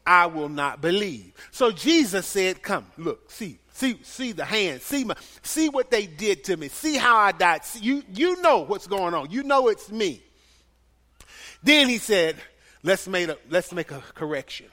I 0.06 0.26
will 0.26 0.50
not 0.50 0.82
believe. 0.82 1.34
So 1.52 1.72
Jesus 1.72 2.26
said, 2.26 2.62
Come, 2.62 2.86
look, 2.98 3.32
see, 3.32 3.60
see, 3.72 4.00
see 4.04 4.32
the 4.32 4.46
hands, 4.46 4.84
see 4.84 5.04
my, 5.04 5.16
see 5.42 5.70
what 5.70 5.92
they 5.92 6.06
did 6.06 6.44
to 6.46 6.58
me, 6.58 6.68
see 6.68 6.96
how 6.96 7.18
I 7.18 7.32
died. 7.32 7.66
See, 7.66 7.80
you, 7.80 8.04
you 8.14 8.42
know 8.42 8.60
what's 8.60 8.88
going 8.88 9.14
on. 9.14 9.32
You 9.32 9.44
know 9.44 9.70
it's 9.70 9.92
me. 9.92 10.22
Then 11.64 11.88
he 11.88 11.98
said, 11.98 12.36
Let's 12.86 13.08
make 13.08 13.30
a, 13.30 13.38
let's 13.50 13.72
make 13.72 13.92
a 13.92 14.02
correction. 14.14 14.68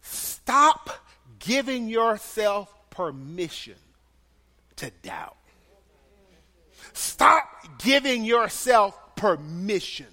Stop 0.00 0.88
giving 1.38 1.88
yourself 1.88 2.72
permission 2.88 3.74
to 4.76 4.90
doubt. 5.02 5.36
Stop 6.94 7.44
giving 7.78 8.24
yourself 8.24 8.98
permission 9.16 10.06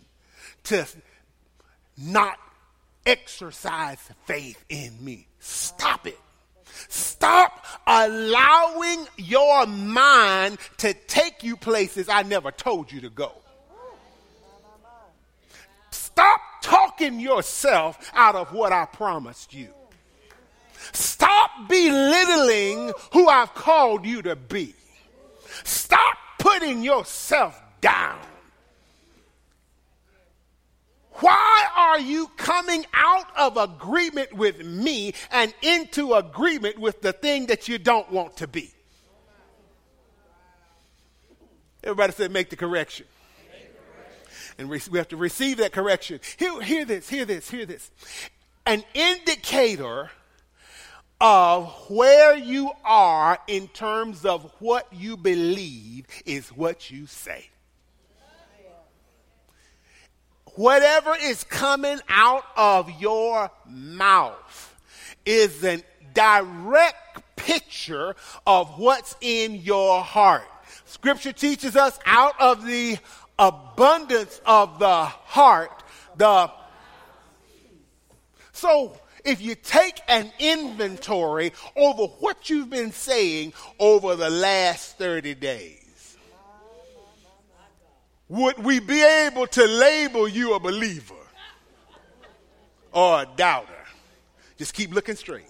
to 0.66 0.86
not 1.98 2.38
exercise 3.06 4.00
faith 4.26 4.64
in 4.70 5.04
me. 5.04 5.28
Stop 5.40 6.08
it. 6.08 6.20
Stop 6.90 7.66
allowing 7.88 9.08
your 9.18 9.66
mind 9.66 10.58
to 10.78 10.94
take 10.94 11.44
you 11.44 11.56
places 11.56 12.10
I 12.10 12.24
never 12.24 12.52
told 12.52 12.92
you 12.92 13.02
to 13.02 13.10
go. 13.10 13.32
Stop 15.92 16.42
talking 16.62 17.20
yourself 17.20 18.12
out 18.14 18.36
of 18.36 18.54
what 18.54 18.72
I 18.72 18.86
promised 18.86 19.54
you. 19.54 19.70
Stop 20.94 21.52
belittling 21.68 22.92
who 23.12 23.28
I've 23.28 23.54
called 23.54 24.06
you 24.06 24.22
to 24.24 24.36
be. 24.36 24.74
Stop 25.64 26.18
putting 26.40 26.84
yourself 26.84 27.60
down. 27.82 28.20
Why 31.20 31.68
are 31.76 32.00
you 32.00 32.28
coming 32.36 32.86
out 32.94 33.28
of 33.38 33.58
agreement 33.58 34.34
with 34.34 34.66
me 34.66 35.14
and 35.32 35.54
into 35.62 36.14
agreement 36.14 36.78
with 36.78 37.02
the 37.02 37.14
thing 37.14 37.46
that 37.48 37.68
you 37.68 37.78
don't 37.78 38.12
want 38.12 38.38
to 38.38 38.48
be? 38.48 38.72
Everybody 41.84 42.14
said, 42.14 42.32
make 42.32 42.50
the 42.50 42.56
correction. 42.56 43.06
And 44.58 44.70
we 44.70 44.80
have 44.94 45.10
to 45.10 45.18
receive 45.18 45.58
that 45.58 45.72
correction. 45.72 46.20
Hear, 46.38 46.62
hear 46.62 46.86
this, 46.86 47.10
hear 47.10 47.26
this, 47.26 47.50
hear 47.50 47.66
this. 47.66 47.92
An 48.66 48.84
indicator 48.94 50.10
of 51.22 51.68
where 51.90 52.36
you 52.36 52.72
are 52.84 53.40
in 53.48 53.68
terms 53.70 54.26
of 54.26 54.52
what 54.60 54.88
you 54.92 55.16
believe 55.18 56.08
is 56.26 56.50
what 56.50 56.90
you 56.92 57.06
say. 57.06 57.50
Whatever 60.56 61.16
is 61.22 61.44
coming 61.44 62.00
out 62.08 62.46
of 62.56 62.90
your 63.02 63.52
mouth 63.68 64.76
is 65.26 65.64
a 65.64 65.84
direct 66.14 67.36
picture 67.36 68.16
of 68.48 68.80
what's 68.80 69.16
in 69.22 69.56
your 69.56 70.02
heart. 70.02 70.48
Scripture 70.86 71.34
teaches 71.34 71.76
us 71.76 72.00
out 72.06 72.40
of 72.40 72.66
the 72.66 72.98
abundance 73.38 74.40
of 74.46 74.80
the 74.80 75.06
heart, 75.06 75.84
the 76.16 76.50
so 78.56 78.98
if 79.26 79.42
you 79.42 79.54
take 79.56 80.00
an 80.08 80.32
inventory 80.40 81.52
over 81.76 82.04
what 82.20 82.50
you've 82.50 82.70
been 82.70 82.94
saying 82.94 83.52
over 83.80 84.16
the 84.16 84.30
last 84.30 84.98
30 84.98 85.36
days, 85.36 85.85
would 88.28 88.58
we 88.60 88.80
be 88.80 89.02
able 89.04 89.48
to 89.48 89.66
label 89.66 90.28
you 90.28 90.54
a 90.54 90.60
believer 90.60 91.14
or 92.92 93.22
a 93.22 93.28
doubter? 93.36 93.74
Just 94.58 94.74
keep 94.74 94.94
looking 94.94 95.16
straight. 95.16 95.46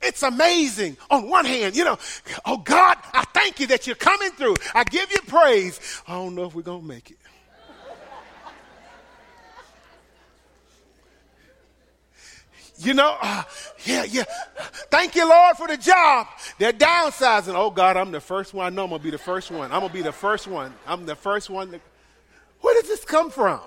It's 0.00 0.22
amazing. 0.22 0.96
On 1.10 1.28
one 1.28 1.44
hand, 1.44 1.76
you 1.76 1.84
know, 1.84 1.98
oh 2.44 2.58
God, 2.58 2.98
I 3.12 3.24
thank 3.34 3.58
you 3.58 3.66
that 3.68 3.86
you're 3.86 3.96
coming 3.96 4.30
through. 4.30 4.54
I 4.74 4.84
give 4.84 5.10
you 5.10 5.20
praise. 5.22 6.02
I 6.06 6.12
don't 6.12 6.34
know 6.34 6.44
if 6.44 6.54
we're 6.54 6.62
going 6.62 6.82
to 6.82 6.86
make 6.86 7.10
it. 7.10 7.18
You 12.78 12.94
know, 12.94 13.16
uh, 13.20 13.42
yeah, 13.84 14.04
yeah. 14.04 14.24
Thank 14.88 15.16
you, 15.16 15.28
Lord, 15.28 15.56
for 15.56 15.66
the 15.66 15.76
job. 15.76 16.28
They're 16.58 16.72
downsizing. 16.72 17.54
Oh, 17.54 17.70
God, 17.70 17.96
I'm 17.96 18.12
the 18.12 18.20
first 18.20 18.54
one. 18.54 18.66
I 18.66 18.70
know 18.70 18.84
I'm 18.84 18.90
going 18.90 19.00
to 19.00 19.04
be 19.04 19.10
the 19.10 19.18
first 19.18 19.50
one. 19.50 19.72
I'm 19.72 19.80
going 19.80 19.88
to 19.90 19.94
be 19.94 20.02
the 20.02 20.12
first 20.12 20.46
one. 20.46 20.72
I'm 20.86 21.04
the 21.04 21.16
first 21.16 21.50
one. 21.50 21.72
To... 21.72 21.80
Where 22.60 22.80
does 22.80 22.88
this 22.88 23.04
come 23.04 23.30
from? 23.30 23.60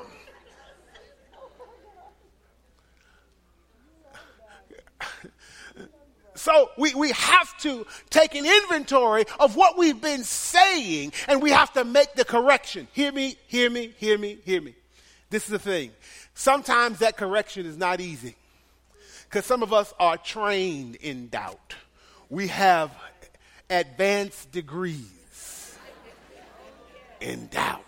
So 6.33 6.71
we, 6.75 6.95
we 6.95 7.11
have 7.11 7.55
to 7.59 7.85
take 8.09 8.33
an 8.33 8.47
inventory 8.47 9.25
of 9.39 9.55
what 9.55 9.77
we've 9.77 10.01
been 10.01 10.23
saying 10.23 11.13
and 11.27 11.39
we 11.39 11.51
have 11.51 11.71
to 11.73 11.85
make 11.85 12.15
the 12.15 12.25
correction. 12.25 12.87
Hear 12.93 13.11
me, 13.11 13.35
hear 13.45 13.69
me, 13.69 13.93
hear 13.97 14.17
me, 14.17 14.39
hear 14.43 14.59
me. 14.59 14.73
This 15.29 15.43
is 15.43 15.49
the 15.49 15.59
thing. 15.59 15.91
Sometimes 16.33 16.97
that 16.99 17.15
correction 17.15 17.67
is 17.67 17.77
not 17.77 18.01
easy 18.01 18.35
because 19.31 19.45
some 19.45 19.63
of 19.63 19.71
us 19.71 19.93
are 19.97 20.17
trained 20.17 20.95
in 20.95 21.29
doubt. 21.29 21.75
We 22.29 22.47
have 22.47 22.91
advanced 23.69 24.51
degrees 24.51 25.77
in 27.21 27.47
doubt. 27.47 27.85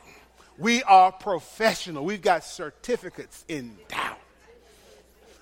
We 0.58 0.84
are 0.84 1.12
professional. 1.12 2.06
We've 2.06 2.22
got 2.22 2.46
certificates 2.46 3.44
in 3.50 3.76
doubt. 3.90 4.20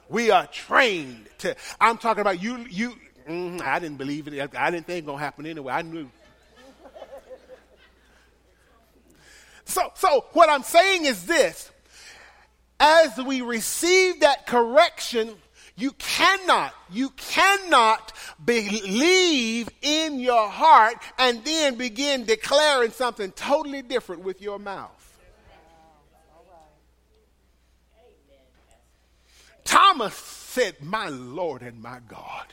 We 0.09 0.31
are 0.31 0.47
trained 0.47 1.27
to. 1.39 1.55
I'm 1.79 1.99
talking 1.99 2.21
about 2.21 2.41
you. 2.41 2.65
You. 2.69 2.95
Mm, 3.29 3.61
I 3.61 3.77
didn't 3.77 3.97
believe 3.97 4.27
it. 4.27 4.55
I 4.57 4.71
didn't 4.71 4.87
think 4.87 5.03
it 5.03 5.05
was 5.05 5.13
gonna 5.13 5.23
happen 5.23 5.45
anyway. 5.45 5.71
I 5.71 5.83
knew. 5.83 6.09
So, 9.65 9.91
so 9.95 10.25
what 10.33 10.49
I'm 10.49 10.63
saying 10.63 11.05
is 11.05 11.25
this: 11.27 11.69
as 12.79 13.15
we 13.17 13.41
receive 13.41 14.21
that 14.21 14.47
correction, 14.47 15.35
you 15.75 15.91
cannot, 15.93 16.73
you 16.91 17.09
cannot 17.11 18.13
believe 18.43 19.69
in 19.81 20.19
your 20.19 20.49
heart 20.49 20.95
and 21.17 21.43
then 21.43 21.75
begin 21.75 22.25
declaring 22.25 22.91
something 22.91 23.31
totally 23.31 23.81
different 23.81 24.23
with 24.23 24.41
your 24.41 24.59
mouth. 24.59 24.97
Thomas 29.63 30.13
said, 30.15 30.75
My 30.81 31.07
Lord 31.09 31.61
and 31.61 31.81
my 31.81 31.99
God, 32.07 32.45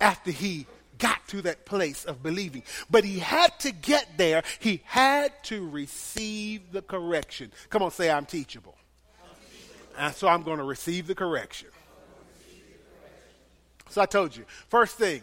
after 0.00 0.30
he 0.30 0.66
got 0.98 1.26
to 1.28 1.42
that 1.42 1.64
place 1.64 2.04
of 2.04 2.22
believing. 2.22 2.62
But 2.90 3.04
he 3.04 3.18
had 3.18 3.58
to 3.60 3.72
get 3.72 4.16
there. 4.16 4.42
He 4.60 4.80
had 4.84 5.32
to 5.44 5.68
receive 5.68 6.72
the 6.72 6.82
correction. 6.82 7.52
Come 7.70 7.82
on, 7.82 7.90
say, 7.90 8.10
I'm 8.10 8.26
teachable. 8.26 8.76
And 9.98 10.14
so 10.14 10.28
I'm 10.28 10.42
going 10.42 10.58
to 10.58 10.64
receive 10.64 11.06
the 11.06 11.14
correction. 11.14 11.68
So 13.94 14.02
I 14.02 14.06
told 14.06 14.34
you, 14.34 14.44
first 14.70 14.96
thing, 14.96 15.22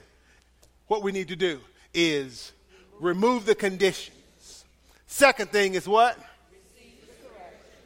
what 0.88 1.04
we 1.04 1.12
need 1.12 1.28
to 1.28 1.36
do 1.36 1.60
is 1.94 2.54
remove 3.02 3.46
the 3.46 3.54
conditions. 3.54 4.64
Second 5.08 5.50
thing 5.50 5.74
is 5.74 5.90
what? 5.90 6.18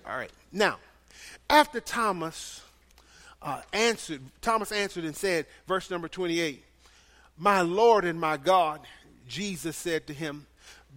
All 0.07 0.15
right. 0.15 0.29
Now, 0.51 0.77
after 1.49 1.79
Thomas 1.79 2.61
uh, 3.41 3.61
answered, 3.73 4.21
Thomas 4.41 4.71
answered 4.71 5.05
and 5.05 5.15
said, 5.15 5.47
verse 5.67 5.89
number 5.89 6.07
28, 6.07 6.63
My 7.39 7.61
Lord 7.61 8.05
and 8.05 8.21
my 8.21 8.37
God, 8.37 8.81
Jesus 9.27 9.75
said 9.75 10.05
to 10.05 10.13
him, 10.13 10.45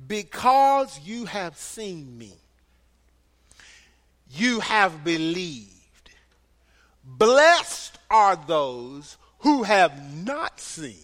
Because 0.07 1.01
you 1.03 1.25
have 1.25 1.57
seen 1.57 2.19
me, 2.19 2.35
you 4.33 4.61
have 4.61 5.03
believed. 5.03 6.11
Blessed 7.07 7.97
are 8.11 8.37
those 8.37 9.17
who 9.41 9.63
have 9.63 10.25
not 10.25 10.61
seen 10.61 10.97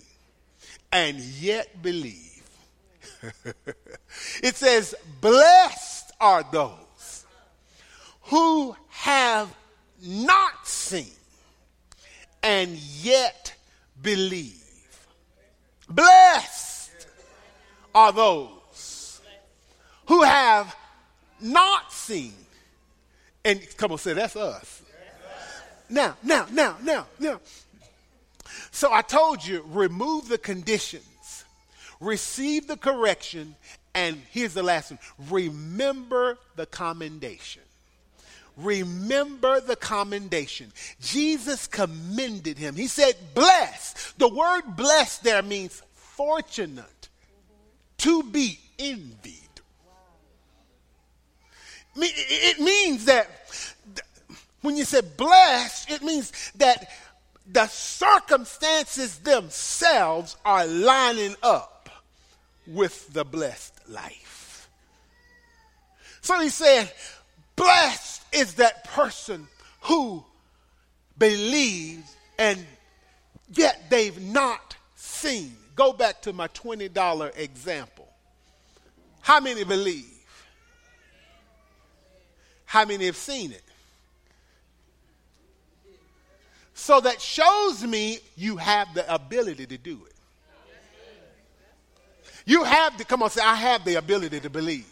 and 0.92 1.18
yet 1.18 1.82
believe. 1.82 2.42
it 4.42 4.56
says, 4.56 4.94
Blessed 5.20 6.12
are 6.20 6.44
those 6.52 7.26
who 8.22 8.76
have 8.90 9.54
not 10.02 10.66
seen 10.66 11.06
and 12.42 12.70
yet 12.72 13.54
believe. 14.02 14.60
Blessed 15.88 17.08
are 17.94 18.12
those 18.12 19.20
who 20.06 20.22
have 20.22 20.74
not 21.40 21.92
seen. 21.92 22.34
And 23.44 23.60
come 23.76 23.92
on, 23.92 23.98
say, 23.98 24.14
that's 24.14 24.36
us. 24.36 24.82
Now, 25.88 26.16
now, 26.22 26.46
now, 26.50 26.76
now, 26.82 27.06
now. 27.18 27.40
So 28.70 28.92
I 28.92 29.02
told 29.02 29.44
you, 29.44 29.64
remove 29.68 30.28
the 30.28 30.38
conditions, 30.38 31.44
receive 32.00 32.66
the 32.66 32.76
correction, 32.76 33.54
and 33.94 34.20
here's 34.30 34.54
the 34.54 34.62
last 34.62 34.90
one 34.90 34.98
remember 35.30 36.38
the 36.56 36.66
commendation. 36.66 37.62
Remember 38.56 39.60
the 39.60 39.74
commendation. 39.74 40.72
Jesus 41.00 41.66
commended 41.66 42.56
him. 42.56 42.76
He 42.76 42.86
said, 42.86 43.16
bless. 43.34 44.12
The 44.16 44.28
word 44.28 44.62
bless 44.76 45.18
there 45.18 45.42
means 45.42 45.82
fortunate, 45.94 47.08
to 47.98 48.22
be 48.22 48.60
envied. 48.78 49.40
It 51.96 52.60
means 52.60 53.06
that 53.06 53.28
when 54.60 54.76
you 54.76 54.84
say 54.84 55.00
blessed, 55.00 55.90
it 55.90 56.02
means 56.02 56.32
that 56.56 56.88
the 57.46 57.66
circumstances 57.66 59.18
themselves 59.18 60.36
are 60.44 60.66
lining 60.66 61.36
up 61.42 61.90
with 62.66 63.12
the 63.12 63.24
blessed 63.24 63.74
life. 63.88 64.68
So 66.22 66.40
he 66.40 66.48
said, 66.48 66.90
blessed 67.54 68.22
is 68.32 68.54
that 68.54 68.84
person 68.84 69.46
who 69.82 70.24
believes 71.18 72.16
and 72.38 72.64
yet 73.52 73.90
they've 73.90 74.20
not 74.20 74.76
seen. 74.94 75.54
Go 75.76 75.92
back 75.92 76.22
to 76.22 76.32
my 76.32 76.48
$20 76.48 77.38
example. 77.38 78.08
How 79.20 79.40
many 79.40 79.64
believe? 79.64 80.06
How 82.64 82.84
many 82.84 83.06
have 83.06 83.16
seen 83.16 83.52
it? 83.52 83.62
So 86.84 87.00
that 87.00 87.18
shows 87.18 87.82
me 87.82 88.18
you 88.36 88.58
have 88.58 88.92
the 88.92 89.10
ability 89.10 89.64
to 89.64 89.78
do 89.78 90.02
it. 90.04 90.12
You 92.44 92.62
have 92.62 92.98
to, 92.98 93.06
come 93.06 93.22
on, 93.22 93.30
say, 93.30 93.40
I 93.42 93.54
have 93.54 93.86
the 93.86 93.94
ability 93.94 94.40
to 94.40 94.50
believe. 94.50 94.86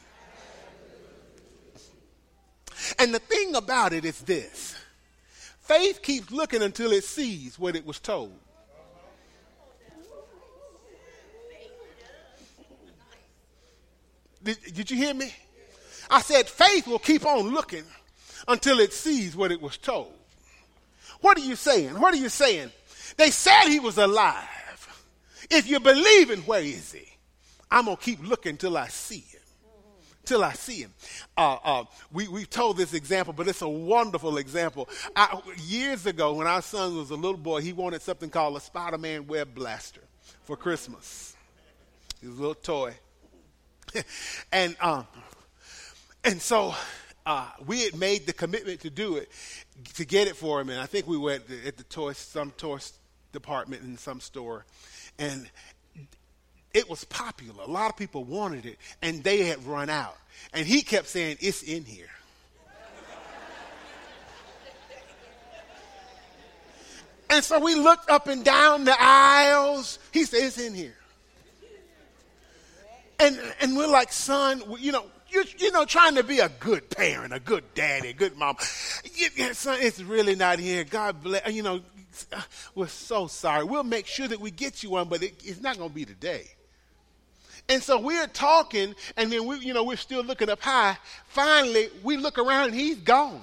And 2.98 3.14
the 3.14 3.18
thing 3.18 3.56
about 3.56 3.92
it 3.92 4.06
is 4.06 4.18
this 4.22 4.74
faith 5.60 6.00
keeps 6.00 6.30
looking 6.30 6.62
until 6.62 6.92
it 6.92 7.04
sees 7.04 7.58
what 7.58 7.76
it 7.76 7.84
was 7.84 7.98
told. 7.98 8.38
Did, 14.42 14.56
did 14.72 14.90
you 14.90 14.96
hear 14.96 15.12
me? 15.12 15.30
I 16.08 16.22
said 16.22 16.48
faith 16.48 16.86
will 16.86 16.98
keep 16.98 17.26
on 17.26 17.52
looking 17.52 17.84
until 18.48 18.80
it 18.80 18.94
sees 18.94 19.36
what 19.36 19.52
it 19.52 19.60
was 19.60 19.76
told. 19.76 20.14
What 21.22 21.38
are 21.38 21.40
you 21.40 21.56
saying? 21.56 21.98
What 21.98 22.12
are 22.12 22.18
you 22.18 22.28
saying? 22.28 22.70
They 23.16 23.30
said 23.30 23.68
he 23.68 23.80
was 23.80 23.96
alive. 23.96 24.48
If 25.50 25.68
you 25.68 25.80
believe 25.80 26.30
in 26.30 26.40
where 26.40 26.60
is 26.60 26.92
he? 26.92 27.08
I'm 27.70 27.86
going 27.86 27.96
to 27.96 28.02
keep 28.02 28.26
looking 28.26 28.56
till 28.56 28.76
I 28.76 28.88
see 28.88 29.20
him. 29.20 29.40
Till 30.24 30.44
I 30.44 30.52
see 30.52 30.82
him. 30.82 30.92
Uh, 31.36 31.56
uh, 31.64 31.84
we, 32.12 32.28
we've 32.28 32.50
told 32.50 32.76
this 32.76 32.92
example, 32.92 33.32
but 33.32 33.48
it's 33.48 33.62
a 33.62 33.68
wonderful 33.68 34.36
example. 34.36 34.88
I, 35.16 35.40
years 35.64 36.06
ago, 36.06 36.34
when 36.34 36.46
our 36.46 36.62
son 36.62 36.96
was 36.96 37.10
a 37.10 37.16
little 37.16 37.38
boy, 37.38 37.60
he 37.60 37.72
wanted 37.72 38.02
something 38.02 38.30
called 38.30 38.56
a 38.56 38.60
Spider 38.60 38.98
Man 38.98 39.26
Web 39.26 39.54
Blaster 39.54 40.02
for 40.44 40.56
Christmas. 40.56 41.34
A 42.22 42.26
little 42.26 42.54
toy. 42.54 42.94
and, 44.52 44.76
um, 44.80 45.06
and 46.24 46.40
so 46.40 46.74
uh, 47.26 47.48
we 47.66 47.82
had 47.82 47.96
made 47.96 48.26
the 48.26 48.32
commitment 48.32 48.80
to 48.80 48.90
do 48.90 49.16
it, 49.16 49.30
to 49.94 50.04
get 50.04 50.28
it 50.28 50.36
for 50.36 50.60
him. 50.60 50.68
And 50.68 50.80
I 50.80 50.86
think 50.86 51.06
we 51.06 51.16
were 51.16 51.32
at 51.32 51.48
the, 51.48 51.66
at 51.66 51.76
the 51.76 51.84
toy, 51.84 52.12
some 52.12 52.50
toy 52.52 52.78
department 53.32 53.82
in 53.82 53.98
some 53.98 54.20
store, 54.20 54.64
and 55.18 55.48
it 56.74 56.88
was 56.88 57.04
popular. 57.04 57.64
A 57.64 57.70
lot 57.70 57.90
of 57.90 57.96
people 57.96 58.24
wanted 58.24 58.66
it, 58.66 58.78
and 59.02 59.22
they 59.22 59.44
had 59.44 59.64
run 59.66 59.90
out. 59.90 60.16
And 60.52 60.66
he 60.66 60.82
kept 60.82 61.06
saying, 61.06 61.38
"It's 61.40 61.62
in 61.62 61.84
here." 61.84 62.10
and 67.30 67.44
so 67.44 67.60
we 67.60 67.74
looked 67.74 68.10
up 68.10 68.26
and 68.26 68.44
down 68.44 68.84
the 68.84 68.96
aisles. 68.98 69.98
He 70.12 70.24
said, 70.24 70.44
"It's 70.44 70.58
in 70.58 70.74
here." 70.74 70.96
And 73.20 73.38
and 73.60 73.76
we're 73.76 73.88
like, 73.88 74.12
"Son, 74.12 74.62
you 74.78 74.92
know." 74.92 75.06
You, 75.32 75.44
you 75.58 75.72
know, 75.72 75.84
trying 75.84 76.14
to 76.16 76.22
be 76.22 76.40
a 76.40 76.48
good 76.48 76.90
parent, 76.90 77.32
a 77.32 77.40
good 77.40 77.64
daddy, 77.74 78.10
a 78.10 78.12
good 78.12 78.36
mom. 78.36 78.56
Son, 79.52 79.78
it's 79.80 80.00
really 80.00 80.34
not 80.34 80.58
here. 80.58 80.84
God 80.84 81.22
bless. 81.22 81.50
You 81.52 81.62
know, 81.62 81.80
we're 82.74 82.86
so 82.88 83.26
sorry. 83.26 83.64
We'll 83.64 83.84
make 83.84 84.06
sure 84.06 84.28
that 84.28 84.40
we 84.40 84.50
get 84.50 84.82
you 84.82 84.90
one, 84.90 85.08
but 85.08 85.22
it, 85.22 85.34
it's 85.44 85.60
not 85.60 85.78
going 85.78 85.90
to 85.90 85.94
be 85.94 86.04
today. 86.04 86.46
And 87.68 87.82
so 87.82 87.98
we're 87.98 88.26
talking, 88.26 88.94
and 89.16 89.32
then 89.32 89.46
we, 89.46 89.58
you 89.58 89.72
know, 89.72 89.84
we're 89.84 89.96
still 89.96 90.22
looking 90.22 90.50
up 90.50 90.60
high. 90.60 90.98
Finally, 91.28 91.88
we 92.02 92.16
look 92.16 92.38
around, 92.38 92.70
and 92.70 92.74
he's 92.74 92.98
gone. 92.98 93.40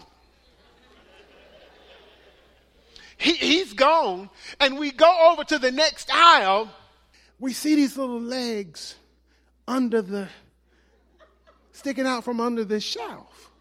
He, 3.17 3.34
he's 3.34 3.73
gone, 3.73 4.30
and 4.60 4.78
we 4.78 4.91
go 4.91 5.32
over 5.32 5.43
to 5.45 5.60
the 5.60 5.71
next 5.71 6.10
aisle. 6.13 6.69
We 7.39 7.54
see 7.54 7.75
these 7.75 7.97
little 7.97 8.21
legs 8.21 8.95
under 9.67 10.02
the 10.02 10.28
sticking 11.80 12.06
out 12.06 12.26
from 12.26 12.42
under 12.42 12.65
the 12.65 12.80
shelf. 12.80 13.52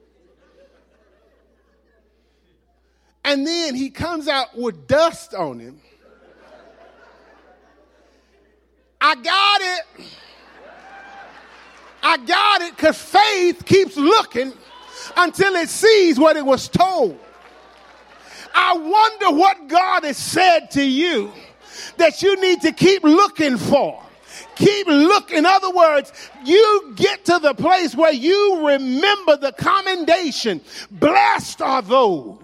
And 3.24 3.46
then 3.46 3.74
he 3.74 3.90
comes 3.90 4.26
out 4.26 4.57
with 4.57 4.87
dust 4.87 5.35
on 5.35 5.61
him. 5.61 5.81
I 9.00 9.14
got 9.14 9.61
it. 9.61 10.07
I 12.02 12.16
got 12.16 12.62
it 12.62 12.76
because 12.76 13.00
faith 13.00 13.64
keeps 13.64 13.96
looking 13.96 14.52
until 15.16 15.54
it 15.54 15.68
sees 15.68 16.18
what 16.18 16.37
it 16.37 16.44
was 16.44 16.68
told. 16.68 17.18
I 18.54 18.72
wonder 18.76 19.38
what 19.38 19.68
God 19.68 20.04
has 20.04 20.16
said 20.16 20.70
to 20.72 20.83
you 20.83 21.33
that 21.98 22.22
you 22.22 22.40
need 22.40 22.62
to 22.62 22.72
keep 22.72 23.04
looking 23.04 23.57
for 23.57 24.02
keep 24.58 24.86
looking. 24.86 25.38
In 25.38 25.46
other 25.46 25.70
words, 25.70 26.12
you 26.44 26.92
get 26.96 27.24
to 27.26 27.38
the 27.38 27.54
place 27.54 27.94
where 27.94 28.12
you 28.12 28.66
remember 28.66 29.36
the 29.36 29.52
commendation. 29.52 30.60
Blessed 30.90 31.62
are 31.62 31.82
those 31.82 32.38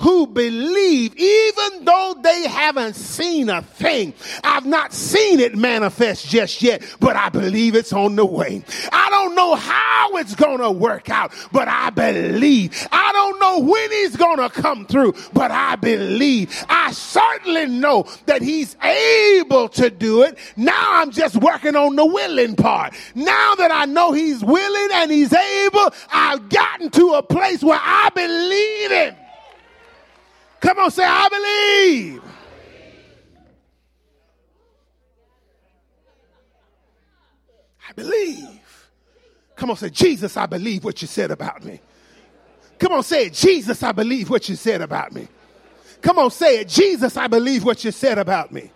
who 0.00 0.26
believe 0.26 1.14
even 1.16 1.84
though 1.84 2.16
they 2.22 2.48
haven't 2.48 2.96
seen 2.96 3.48
a 3.48 3.62
thing. 3.62 4.14
I've 4.42 4.66
not 4.66 4.92
seen 4.92 5.40
it 5.40 5.56
manifest 5.56 6.26
just 6.26 6.62
yet, 6.62 6.82
but 7.00 7.16
I 7.16 7.28
believe 7.28 7.74
it's 7.74 7.92
on 7.92 8.16
the 8.16 8.24
way. 8.24 8.64
I 8.92 9.10
don't 9.10 9.34
know 9.34 9.54
how 9.54 10.16
it's 10.16 10.34
going 10.34 10.58
to 10.58 10.70
work 10.70 11.10
out, 11.10 11.32
but 11.52 11.68
I 11.68 11.90
believe. 11.90 12.88
I 12.90 13.12
don't 13.12 13.38
know 13.40 13.58
when 13.60 13.90
he's 13.90 14.16
going 14.16 14.38
to 14.38 14.48
come 14.48 14.86
through, 14.86 15.14
but 15.32 15.50
I 15.50 15.76
believe. 15.76 16.64
I 16.68 16.92
certainly 16.92 17.66
know 17.66 18.06
that 18.26 18.42
he's 18.42 18.76
able 18.82 19.68
to 19.70 19.90
do 19.90 20.22
it. 20.22 20.38
Now 20.56 21.00
I'm 21.00 21.10
just 21.10 21.36
working 21.36 21.76
on 21.76 21.96
the 21.96 22.06
willing 22.06 22.56
part. 22.56 22.94
Now 23.14 23.54
that 23.56 23.70
I 23.70 23.84
know 23.84 24.12
he's 24.12 24.42
willing 24.42 24.88
and 24.94 25.10
he's 25.10 25.32
able, 25.32 25.92
I've 26.10 26.48
gotten 26.48 26.90
to 26.90 27.14
a 27.14 27.22
place 27.22 27.62
where 27.62 27.80
I 27.80 28.10
believe 28.14 28.90
him. 28.90 29.16
Come 30.60 30.78
on, 30.78 30.90
say, 30.90 31.04
I 31.04 31.28
believe. 31.28 32.22
I 37.88 37.92
believe. 37.94 38.60
Come 39.56 39.70
on, 39.70 39.76
say, 39.76 39.90
Jesus, 39.90 40.36
I 40.36 40.46
believe 40.46 40.84
what 40.84 41.02
you 41.02 41.08
said 41.08 41.30
about 41.30 41.64
me. 41.64 41.80
Come 42.78 42.92
on, 42.92 43.02
say 43.02 43.26
it. 43.26 43.34
Jesus, 43.34 43.82
I 43.82 43.92
believe 43.92 44.30
what 44.30 44.48
you 44.48 44.56
said 44.56 44.80
about 44.80 45.12
me. 45.12 45.28
Come 46.00 46.18
on, 46.18 46.30
say 46.30 46.60
it. 46.60 46.68
Jesus, 46.68 47.16
I 47.16 47.26
believe 47.26 47.64
what 47.64 47.84
you 47.84 47.92
said 47.92 48.18
about 48.18 48.52
me. 48.52 48.70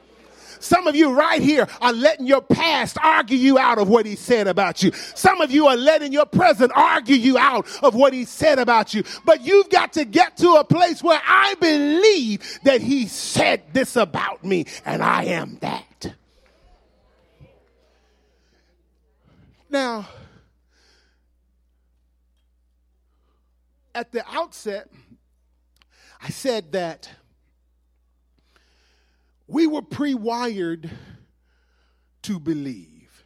Some 0.64 0.86
of 0.86 0.96
you 0.96 1.12
right 1.12 1.42
here 1.42 1.68
are 1.82 1.92
letting 1.92 2.26
your 2.26 2.40
past 2.40 2.96
argue 3.02 3.36
you 3.36 3.58
out 3.58 3.78
of 3.78 3.88
what 3.88 4.06
he 4.06 4.16
said 4.16 4.48
about 4.48 4.82
you. 4.82 4.92
Some 5.14 5.42
of 5.42 5.50
you 5.50 5.66
are 5.66 5.76
letting 5.76 6.10
your 6.10 6.24
present 6.24 6.72
argue 6.74 7.16
you 7.16 7.36
out 7.36 7.66
of 7.82 7.94
what 7.94 8.14
he 8.14 8.24
said 8.24 8.58
about 8.58 8.94
you. 8.94 9.04
But 9.26 9.42
you've 9.42 9.68
got 9.68 9.92
to 9.92 10.06
get 10.06 10.38
to 10.38 10.52
a 10.54 10.64
place 10.64 11.02
where 11.02 11.20
I 11.22 11.54
believe 11.60 12.60
that 12.64 12.80
he 12.80 13.06
said 13.06 13.62
this 13.74 13.94
about 13.94 14.42
me 14.42 14.64
and 14.86 15.02
I 15.02 15.24
am 15.24 15.58
that. 15.60 16.14
Now, 19.68 20.08
at 23.94 24.12
the 24.12 24.24
outset, 24.26 24.88
I 26.22 26.30
said 26.30 26.72
that 26.72 27.10
we 29.54 29.68
were 29.68 29.82
pre 29.82 30.14
wired 30.14 30.90
to 32.22 32.40
believe. 32.40 33.24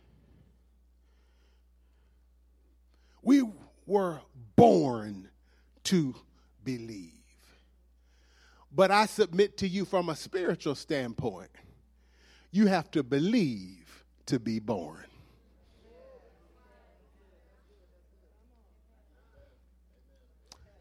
We 3.23 3.45
were 3.87 4.21
born 4.55 5.31
to 5.85 6.15
believe. 6.63 7.13
But 8.71 8.91
I 8.91 9.07
submit 9.07 9.57
to 9.57 9.69
you 9.69 9.87
from 9.87 10.11
a 10.11 10.17
spiritual 10.17 10.75
standpoint, 10.75 11.49
you 12.51 12.67
have 12.67 12.91
to 12.91 13.03
believe 13.03 14.05
to 14.27 14.39
be 14.39 14.59
born. 14.59 15.07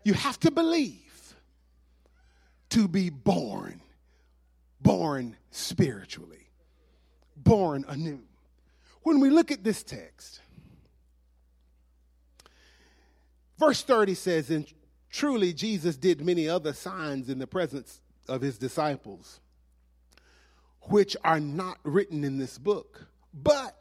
You 0.03 0.13
have 0.13 0.41
to 0.41 0.51
believe 0.51 1.35
to 2.71 2.89
be 2.89 3.09
born 3.09 3.79
born 4.81 5.35
spiritually, 5.51 6.49
born 7.35 7.85
anew. 7.87 8.21
When 9.03 9.19
we 9.19 9.29
look 9.29 9.51
at 9.51 9.63
this 9.63 9.83
text, 9.83 10.41
verse 13.57 13.81
30 13.81 14.13
says, 14.15 14.49
And 14.49 14.71
truly 15.09 15.53
Jesus 15.53 15.97
did 15.97 16.25
many 16.25 16.47
other 16.49 16.73
signs 16.73 17.29
in 17.29 17.39
the 17.39 17.47
presence 17.47 18.01
of 18.27 18.41
his 18.41 18.57
disciples, 18.57 19.39
which 20.81 21.15
are 21.23 21.39
not 21.39 21.77
written 21.83 22.23
in 22.23 22.37
this 22.37 22.57
book, 22.57 23.07
but 23.33 23.77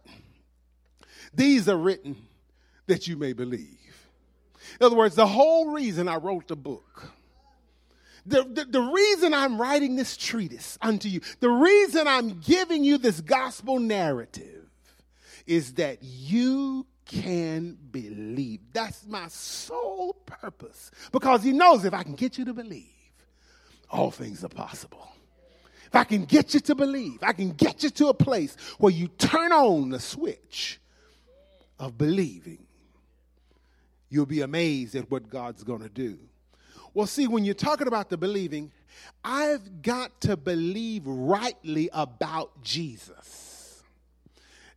these 1.35 1.69
are 1.69 1.77
written 1.77 2.17
that 2.87 3.09
you 3.09 3.17
may 3.17 3.33
believe. 3.33 4.09
In 4.81 4.87
other 4.87 4.97
words, 4.97 5.15
the 5.15 5.27
whole 5.27 5.71
reason 5.71 6.09
I 6.09 6.17
wrote 6.17 6.49
the 6.49 6.57
book 6.57 7.11
the, 8.27 8.43
the, 8.45 8.65
the, 8.65 8.81
reason 8.81 9.33
I'm 9.33 9.61
writing 9.61 9.97
this 9.97 10.17
treatise 10.17 10.79
unto 10.83 11.09
you, 11.09 11.21
the 11.41 11.49
reason 11.49 12.09
I'm 12.09 12.41
giving 12.41 12.83
you 12.85 12.99
this 12.99 13.21
gospel 13.21 13.79
narrative 13.79 14.69
is 15.47 15.75
that 15.75 15.99
you 16.03 16.87
can 17.07 17.79
believe. 17.91 18.61
That's 18.73 19.07
my 19.07 19.29
sole 19.29 20.15
purpose. 20.27 20.91
Because 21.13 21.43
he 21.43 21.53
knows 21.53 21.85
if 21.85 21.95
I 21.95 22.03
can 22.03 22.15
get 22.15 22.37
you 22.37 22.45
to 22.47 22.53
believe, 22.53 22.85
all 23.91 24.11
things 24.11 24.45
are 24.45 24.49
possible. 24.49 25.09
If 25.87 25.95
I 25.95 26.05
can 26.05 26.25
get 26.25 26.53
you 26.53 26.61
to 26.61 26.75
believe, 26.75 27.19
I 27.23 27.33
can 27.33 27.51
get 27.51 27.85
you 27.85 27.91
to 27.91 28.09
a 28.09 28.15
place 28.15 28.57
where 28.79 28.93
you 28.93 29.07
turn 29.07 29.53
on 29.53 29.91
the 29.91 30.01
switch 30.01 30.81
of 31.79 31.97
believing, 31.97 32.67
you'll 34.09 34.27
be 34.27 34.41
amazed 34.41 34.97
at 34.97 35.11
what 35.11 35.29
God's 35.31 35.63
going 35.63 35.83
to 35.83 35.89
do. 35.89 36.19
Well, 36.97 37.07
see, 37.07 37.27
when 37.27 37.45
you're 37.45 37.55
talking 37.55 37.89
about 37.89 38.09
the 38.09 38.17
believing, 38.17 38.73
I've 39.23 39.83
got 39.83 40.19
to 40.23 40.35
believe 40.35 41.03
rightly 41.05 41.91
about 41.93 42.63
Jesus. 42.63 43.83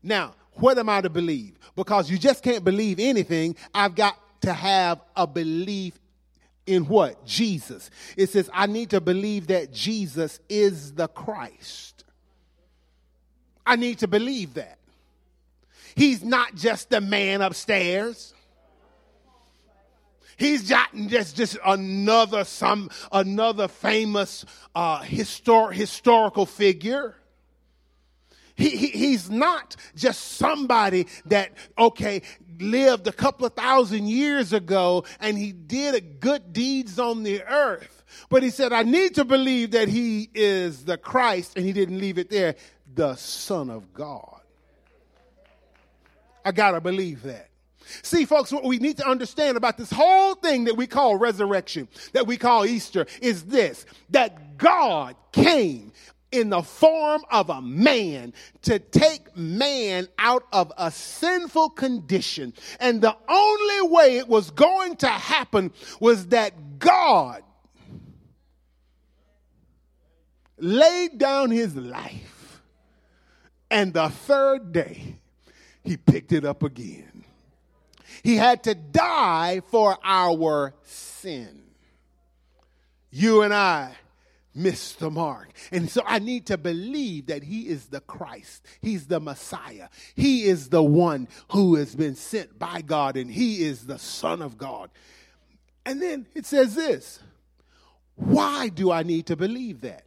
Now, 0.04 0.36
what 0.56 0.78
am 0.78 0.90
I 0.90 1.00
to 1.00 1.10
believe? 1.10 1.58
Because 1.78 2.12
you 2.12 2.18
just 2.18 2.44
can't 2.44 2.66
believe 2.66 3.00
anything. 3.00 3.56
I've 3.74 3.96
got 3.96 4.18
to 4.42 4.52
have 4.52 5.00
a 5.16 5.26
belief 5.26 5.98
in 6.66 6.90
what? 6.90 7.26
Jesus. 7.26 7.90
It 8.18 8.30
says, 8.30 8.50
I 8.54 8.66
need 8.66 8.90
to 8.90 9.00
believe 9.00 9.48
that 9.48 9.72
Jesus 9.72 10.42
is 10.50 10.92
the 10.96 11.08
Christ. 11.08 12.04
I 13.66 13.78
need 13.78 14.00
to 14.00 14.10
believe 14.10 14.56
that. 14.56 14.78
He's 15.96 16.22
not 16.22 16.54
just 16.56 16.90
the 16.90 17.00
man 17.00 17.42
upstairs. 17.42 18.34
He's 20.40 20.70
not 20.70 20.88
just, 20.96 21.36
just 21.36 21.58
another 21.66 22.46
some 22.46 22.90
another 23.12 23.68
famous 23.68 24.46
uh, 24.74 25.02
histor- 25.02 25.74
historical 25.74 26.46
figure. 26.46 27.16
He, 28.56 28.70
he, 28.70 28.88
he's 28.88 29.30
not 29.30 29.76
just 29.96 30.38
somebody 30.38 31.08
that, 31.26 31.52
okay, 31.78 32.22
lived 32.58 33.08
a 33.08 33.12
couple 33.12 33.46
of 33.46 33.54
thousand 33.54 34.08
years 34.08 34.52
ago 34.54 35.06
and 35.20 35.38
he 35.38 35.52
did 35.52 36.20
good 36.20 36.52
deeds 36.54 37.00
on 37.00 37.24
the 37.24 37.44
earth. 37.44 38.04
But 38.30 38.42
he 38.42 38.50
said, 38.50 38.74
I 38.74 38.84
need 38.84 39.16
to 39.16 39.26
believe 39.26 39.72
that 39.72 39.88
he 39.88 40.30
is 40.34 40.86
the 40.86 40.98
Christ, 40.98 41.58
and 41.58 41.66
he 41.66 41.74
didn't 41.74 42.00
leave 42.00 42.18
it 42.18 42.30
there, 42.30 42.56
the 42.96 43.16
Son 43.16 43.70
of 43.70 43.94
God. 43.94 44.42
I 46.44 46.52
got 46.52 46.72
to 46.72 46.82
believe 46.82 47.24
that. 47.24 47.50
See, 48.04 48.26
folks, 48.26 48.52
what 48.52 48.64
we 48.64 48.78
need 48.78 48.98
to 48.98 49.08
understand 49.08 49.58
about 49.58 49.78
this 49.78 49.92
whole 49.92 50.36
thing 50.36 50.66
that 50.66 50.76
we 50.76 50.88
call 50.88 51.18
resurrection, 51.18 51.88
that 52.14 52.28
we 52.28 52.38
call 52.38 52.66
Easter, 52.66 53.06
is 53.22 53.44
this 53.44 53.86
that 54.10 54.58
God 54.58 55.16
came 55.32 55.92
in 56.32 56.50
the 56.50 56.62
form 56.62 57.24
of 57.32 57.50
a 57.50 57.62
man 57.62 58.34
to 58.62 58.78
take 58.80 59.36
man 59.36 60.08
out 60.20 60.46
of 60.52 60.72
a 60.78 60.92
sinful 60.92 61.72
condition. 61.72 62.54
And 62.80 63.02
the 63.02 63.16
only 63.28 63.90
way 63.90 64.18
it 64.18 64.28
was 64.28 64.52
going 64.52 64.98
to 64.98 65.08
happen 65.08 65.72
was 66.00 66.28
that 66.28 66.80
God 66.80 67.44
laid 70.58 71.18
down 71.18 71.52
his 71.52 71.76
life. 71.76 72.62
And 73.72 73.94
the 73.94 74.10
third 74.10 74.72
day, 74.72 75.16
he 75.84 75.98
picked 75.98 76.32
it 76.32 76.46
up 76.46 76.64
again. 76.64 77.19
He 78.24 78.36
had 78.36 78.64
to 78.64 78.76
die 78.76 79.62
for 79.70 79.98
our 80.04 80.74
sin. 80.84 81.64
You 83.12 83.42
and 83.42 83.54
I 83.54 83.96
missed 84.56 85.00
the 85.00 85.10
mark. 85.10 85.50
And 85.72 85.90
so 85.90 86.02
I 86.06 86.20
need 86.20 86.48
to 86.48 86.58
believe 86.58 87.28
that 87.28 87.44
He 87.44 87.68
is 87.68 87.88
the 87.88 88.02
Christ. 88.02 88.66
He's 88.82 89.08
the 89.08 89.20
Messiah. 89.20 89.90
He 90.16 90.46
is 90.46 90.70
the 90.70 90.84
one 90.84 91.28
who 91.52 91.76
has 91.76 91.96
been 91.96 92.16
sent 92.16 92.60
by 92.60 92.82
God, 92.82 93.18
and 93.18 93.32
He 93.32 93.64
is 93.64 93.86
the 93.86 94.00
Son 94.00 94.42
of 94.42 94.58
God. 94.58 94.90
And 95.86 96.02
then 96.02 96.28
it 96.36 96.46
says 96.46 96.76
this 96.76 97.20
Why 98.16 98.70
do 98.70 98.92
I 98.92 99.04
need 99.04 99.28
to 99.28 99.36
believe 99.36 99.82
that? 99.82 100.04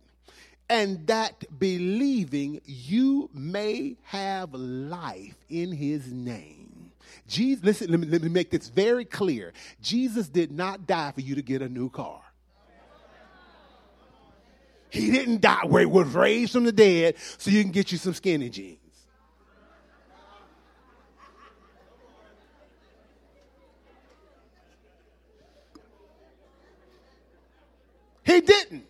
And 0.69 1.07
that 1.09 1.59
believing 1.59 2.61
you 2.65 3.31
may 3.35 3.97
have 4.05 4.55
life 4.55 5.37
in 5.49 5.73
His 5.73 6.12
name. 6.12 6.62
Jesus, 7.27 7.64
listen, 7.64 7.90
let 7.90 8.01
me, 8.01 8.07
let 8.07 8.22
me 8.22 8.29
make 8.29 8.51
this 8.51 8.68
very 8.68 9.05
clear. 9.05 9.53
Jesus 9.81 10.29
did 10.29 10.53
not 10.53 10.87
die 10.87 11.12
for 11.12 11.20
you 11.20 11.35
to 11.35 11.42
get 11.42 11.62
a 11.62 11.68
new 11.68 11.88
car. 11.88 12.22
He 14.90 15.11
didn't 15.11 15.40
die 15.40 15.64
where 15.64 15.81
he 15.81 15.87
was 15.87 16.09
raised 16.09 16.53
from 16.53 16.64
the 16.64 16.72
dead 16.72 17.14
so 17.38 17.51
you 17.51 17.62
can 17.62 17.72
get 17.72 17.92
you 17.92 17.98
some 17.98 18.12
skinny 18.12 18.51
jeans. 18.51 18.79
He 28.25 28.33
He 28.35 28.40
didn't. 28.40 28.87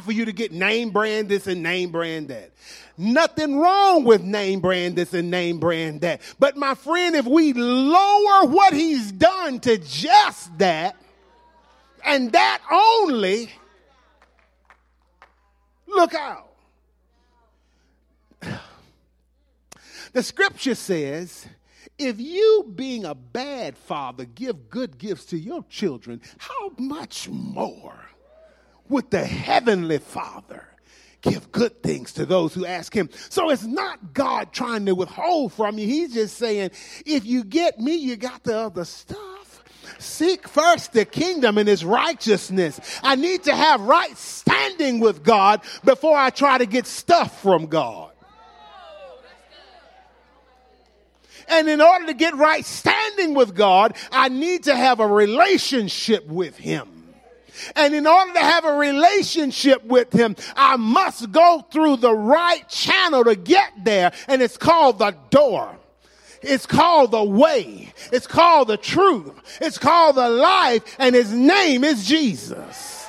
For 0.00 0.12
you 0.12 0.24
to 0.26 0.32
get 0.32 0.52
name 0.52 0.90
brand 0.90 1.28
this 1.28 1.46
and 1.46 1.62
name 1.62 1.90
brand 1.90 2.28
that. 2.28 2.50
Nothing 2.98 3.58
wrong 3.58 4.04
with 4.04 4.22
name 4.22 4.60
brand 4.60 4.96
this 4.96 5.12
and 5.12 5.30
name 5.30 5.58
brand 5.58 6.00
that. 6.00 6.20
But 6.38 6.56
my 6.56 6.74
friend, 6.74 7.14
if 7.14 7.26
we 7.26 7.52
lower 7.52 8.46
what 8.46 8.72
he's 8.72 9.12
done 9.12 9.60
to 9.60 9.78
just 9.78 10.56
that 10.58 10.96
and 12.04 12.32
that 12.32 12.60
only, 12.70 13.50
look 15.86 16.14
out. 16.14 16.48
The 20.12 20.22
scripture 20.22 20.74
says, 20.74 21.46
if 21.98 22.18
you, 22.18 22.72
being 22.74 23.04
a 23.04 23.14
bad 23.14 23.76
father, 23.76 24.24
give 24.24 24.70
good 24.70 24.96
gifts 24.96 25.26
to 25.26 25.38
your 25.38 25.62
children, 25.64 26.22
how 26.38 26.70
much 26.78 27.28
more 27.28 28.05
would 28.88 29.10
the 29.10 29.24
heavenly 29.24 29.98
Father 29.98 30.66
give 31.22 31.50
good 31.50 31.82
things 31.82 32.12
to 32.14 32.26
those 32.26 32.54
who 32.54 32.64
ask 32.64 32.94
him? 32.94 33.10
So 33.28 33.50
it's 33.50 33.64
not 33.64 34.14
God 34.14 34.52
trying 34.52 34.86
to 34.86 34.94
withhold 34.94 35.52
from 35.52 35.78
you. 35.78 35.86
He's 35.86 36.14
just 36.14 36.36
saying, 36.36 36.70
if 37.04 37.24
you 37.24 37.44
get 37.44 37.80
me, 37.80 37.96
you 37.96 38.16
got 38.16 38.44
the 38.44 38.58
other 38.58 38.84
stuff. 38.84 39.62
Seek 39.98 40.48
first 40.48 40.92
the 40.92 41.04
kingdom 41.04 41.58
and 41.58 41.68
his 41.68 41.84
righteousness. 41.84 42.80
I 43.02 43.14
need 43.14 43.44
to 43.44 43.54
have 43.54 43.80
right 43.80 44.16
standing 44.16 45.00
with 45.00 45.22
God 45.22 45.62
before 45.84 46.16
I 46.16 46.30
try 46.30 46.58
to 46.58 46.66
get 46.66 46.86
stuff 46.86 47.40
from 47.42 47.66
God. 47.66 48.10
And 51.48 51.68
in 51.68 51.80
order 51.80 52.06
to 52.06 52.14
get 52.14 52.34
right 52.34 52.64
standing 52.64 53.34
with 53.34 53.54
God, 53.54 53.96
I 54.10 54.28
need 54.28 54.64
to 54.64 54.74
have 54.74 55.00
a 55.00 55.06
relationship 55.06 56.26
with 56.26 56.56
Him. 56.56 56.95
And 57.74 57.94
in 57.94 58.06
order 58.06 58.32
to 58.32 58.40
have 58.40 58.64
a 58.64 58.72
relationship 58.72 59.84
with 59.84 60.12
Him, 60.12 60.36
I 60.56 60.76
must 60.76 61.30
go 61.32 61.66
through 61.70 61.96
the 61.96 62.14
right 62.14 62.68
channel 62.68 63.24
to 63.24 63.36
get 63.36 63.72
there. 63.84 64.12
And 64.28 64.42
it's 64.42 64.56
called 64.56 64.98
the 64.98 65.14
door. 65.30 65.76
It's 66.42 66.66
called 66.66 67.10
the 67.10 67.24
way. 67.24 67.92
It's 68.12 68.26
called 68.26 68.68
the 68.68 68.76
truth. 68.76 69.32
It's 69.60 69.78
called 69.78 70.16
the 70.16 70.28
life. 70.28 70.96
And 70.98 71.14
His 71.14 71.32
name 71.32 71.84
is 71.84 72.06
Jesus. 72.06 73.08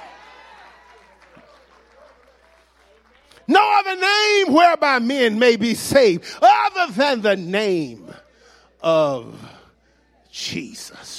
No 3.47 3.79
other 3.79 3.95
name 3.95 4.53
whereby 4.53 4.99
men 4.99 5.39
may 5.39 5.55
be 5.55 5.73
saved 5.73 6.25
other 6.41 6.91
than 6.91 7.21
the 7.21 7.37
name 7.37 8.13
of 8.81 9.39
Jesus. 10.31 11.16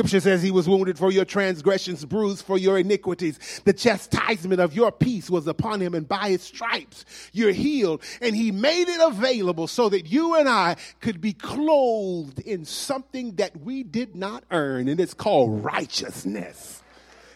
Scripture 0.00 0.20
says 0.20 0.42
he 0.42 0.50
was 0.50 0.66
wounded 0.66 0.96
for 0.96 1.12
your 1.12 1.26
transgressions, 1.26 2.06
bruised 2.06 2.46
for 2.46 2.56
your 2.56 2.78
iniquities. 2.78 3.60
The 3.66 3.74
chastisement 3.74 4.58
of 4.58 4.74
your 4.74 4.90
peace 4.90 5.28
was 5.28 5.46
upon 5.46 5.78
him, 5.82 5.92
and 5.92 6.08
by 6.08 6.30
his 6.30 6.42
stripes 6.42 7.04
you're 7.34 7.52
healed. 7.52 8.02
And 8.22 8.34
he 8.34 8.50
made 8.50 8.88
it 8.88 8.98
available 8.98 9.66
so 9.66 9.90
that 9.90 10.06
you 10.06 10.36
and 10.36 10.48
I 10.48 10.76
could 11.00 11.20
be 11.20 11.34
clothed 11.34 12.38
in 12.38 12.64
something 12.64 13.34
that 13.34 13.60
we 13.60 13.82
did 13.82 14.16
not 14.16 14.42
earn, 14.50 14.88
and 14.88 14.98
it's 14.98 15.12
called 15.12 15.62
righteousness. 15.62 16.82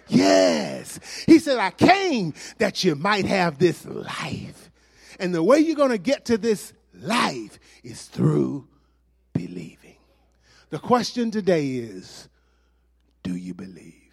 Yes. 0.09 0.99
He 1.27 1.41
said, 1.41 1.59
I 1.59 1.71
came 1.71 2.33
that 2.57 2.83
you 2.83 2.95
might 2.95 3.27
have 3.27 3.59
this 3.59 3.85
life. 3.85 4.71
And 5.21 5.35
the 5.35 5.43
way 5.43 5.59
you're 5.59 5.77
going 5.77 5.91
to 5.91 5.99
get 5.99 6.25
to 6.27 6.39
this 6.39 6.73
life 6.95 7.59
is 7.83 8.05
through 8.05 8.67
believing. 9.35 9.97
The 10.71 10.79
question 10.79 11.31
today 11.31 11.73
is 11.73 12.31
you 13.37 13.55
believe? 13.55 14.05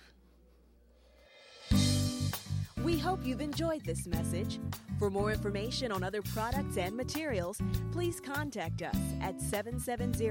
We 2.84 2.98
hope 2.98 3.20
you've 3.24 3.42
enjoyed 3.42 3.86
this 3.86 4.08
message. 4.08 4.60
For 4.98 5.12
more 5.12 5.32
information 5.32 5.92
on 5.92 6.04
other 6.04 6.22
products 6.22 6.78
and 6.78 6.96
materials, 6.98 7.62
please 7.92 8.20
contact 8.20 8.82
us 8.82 8.98
at 9.22 9.40
770 9.40 10.30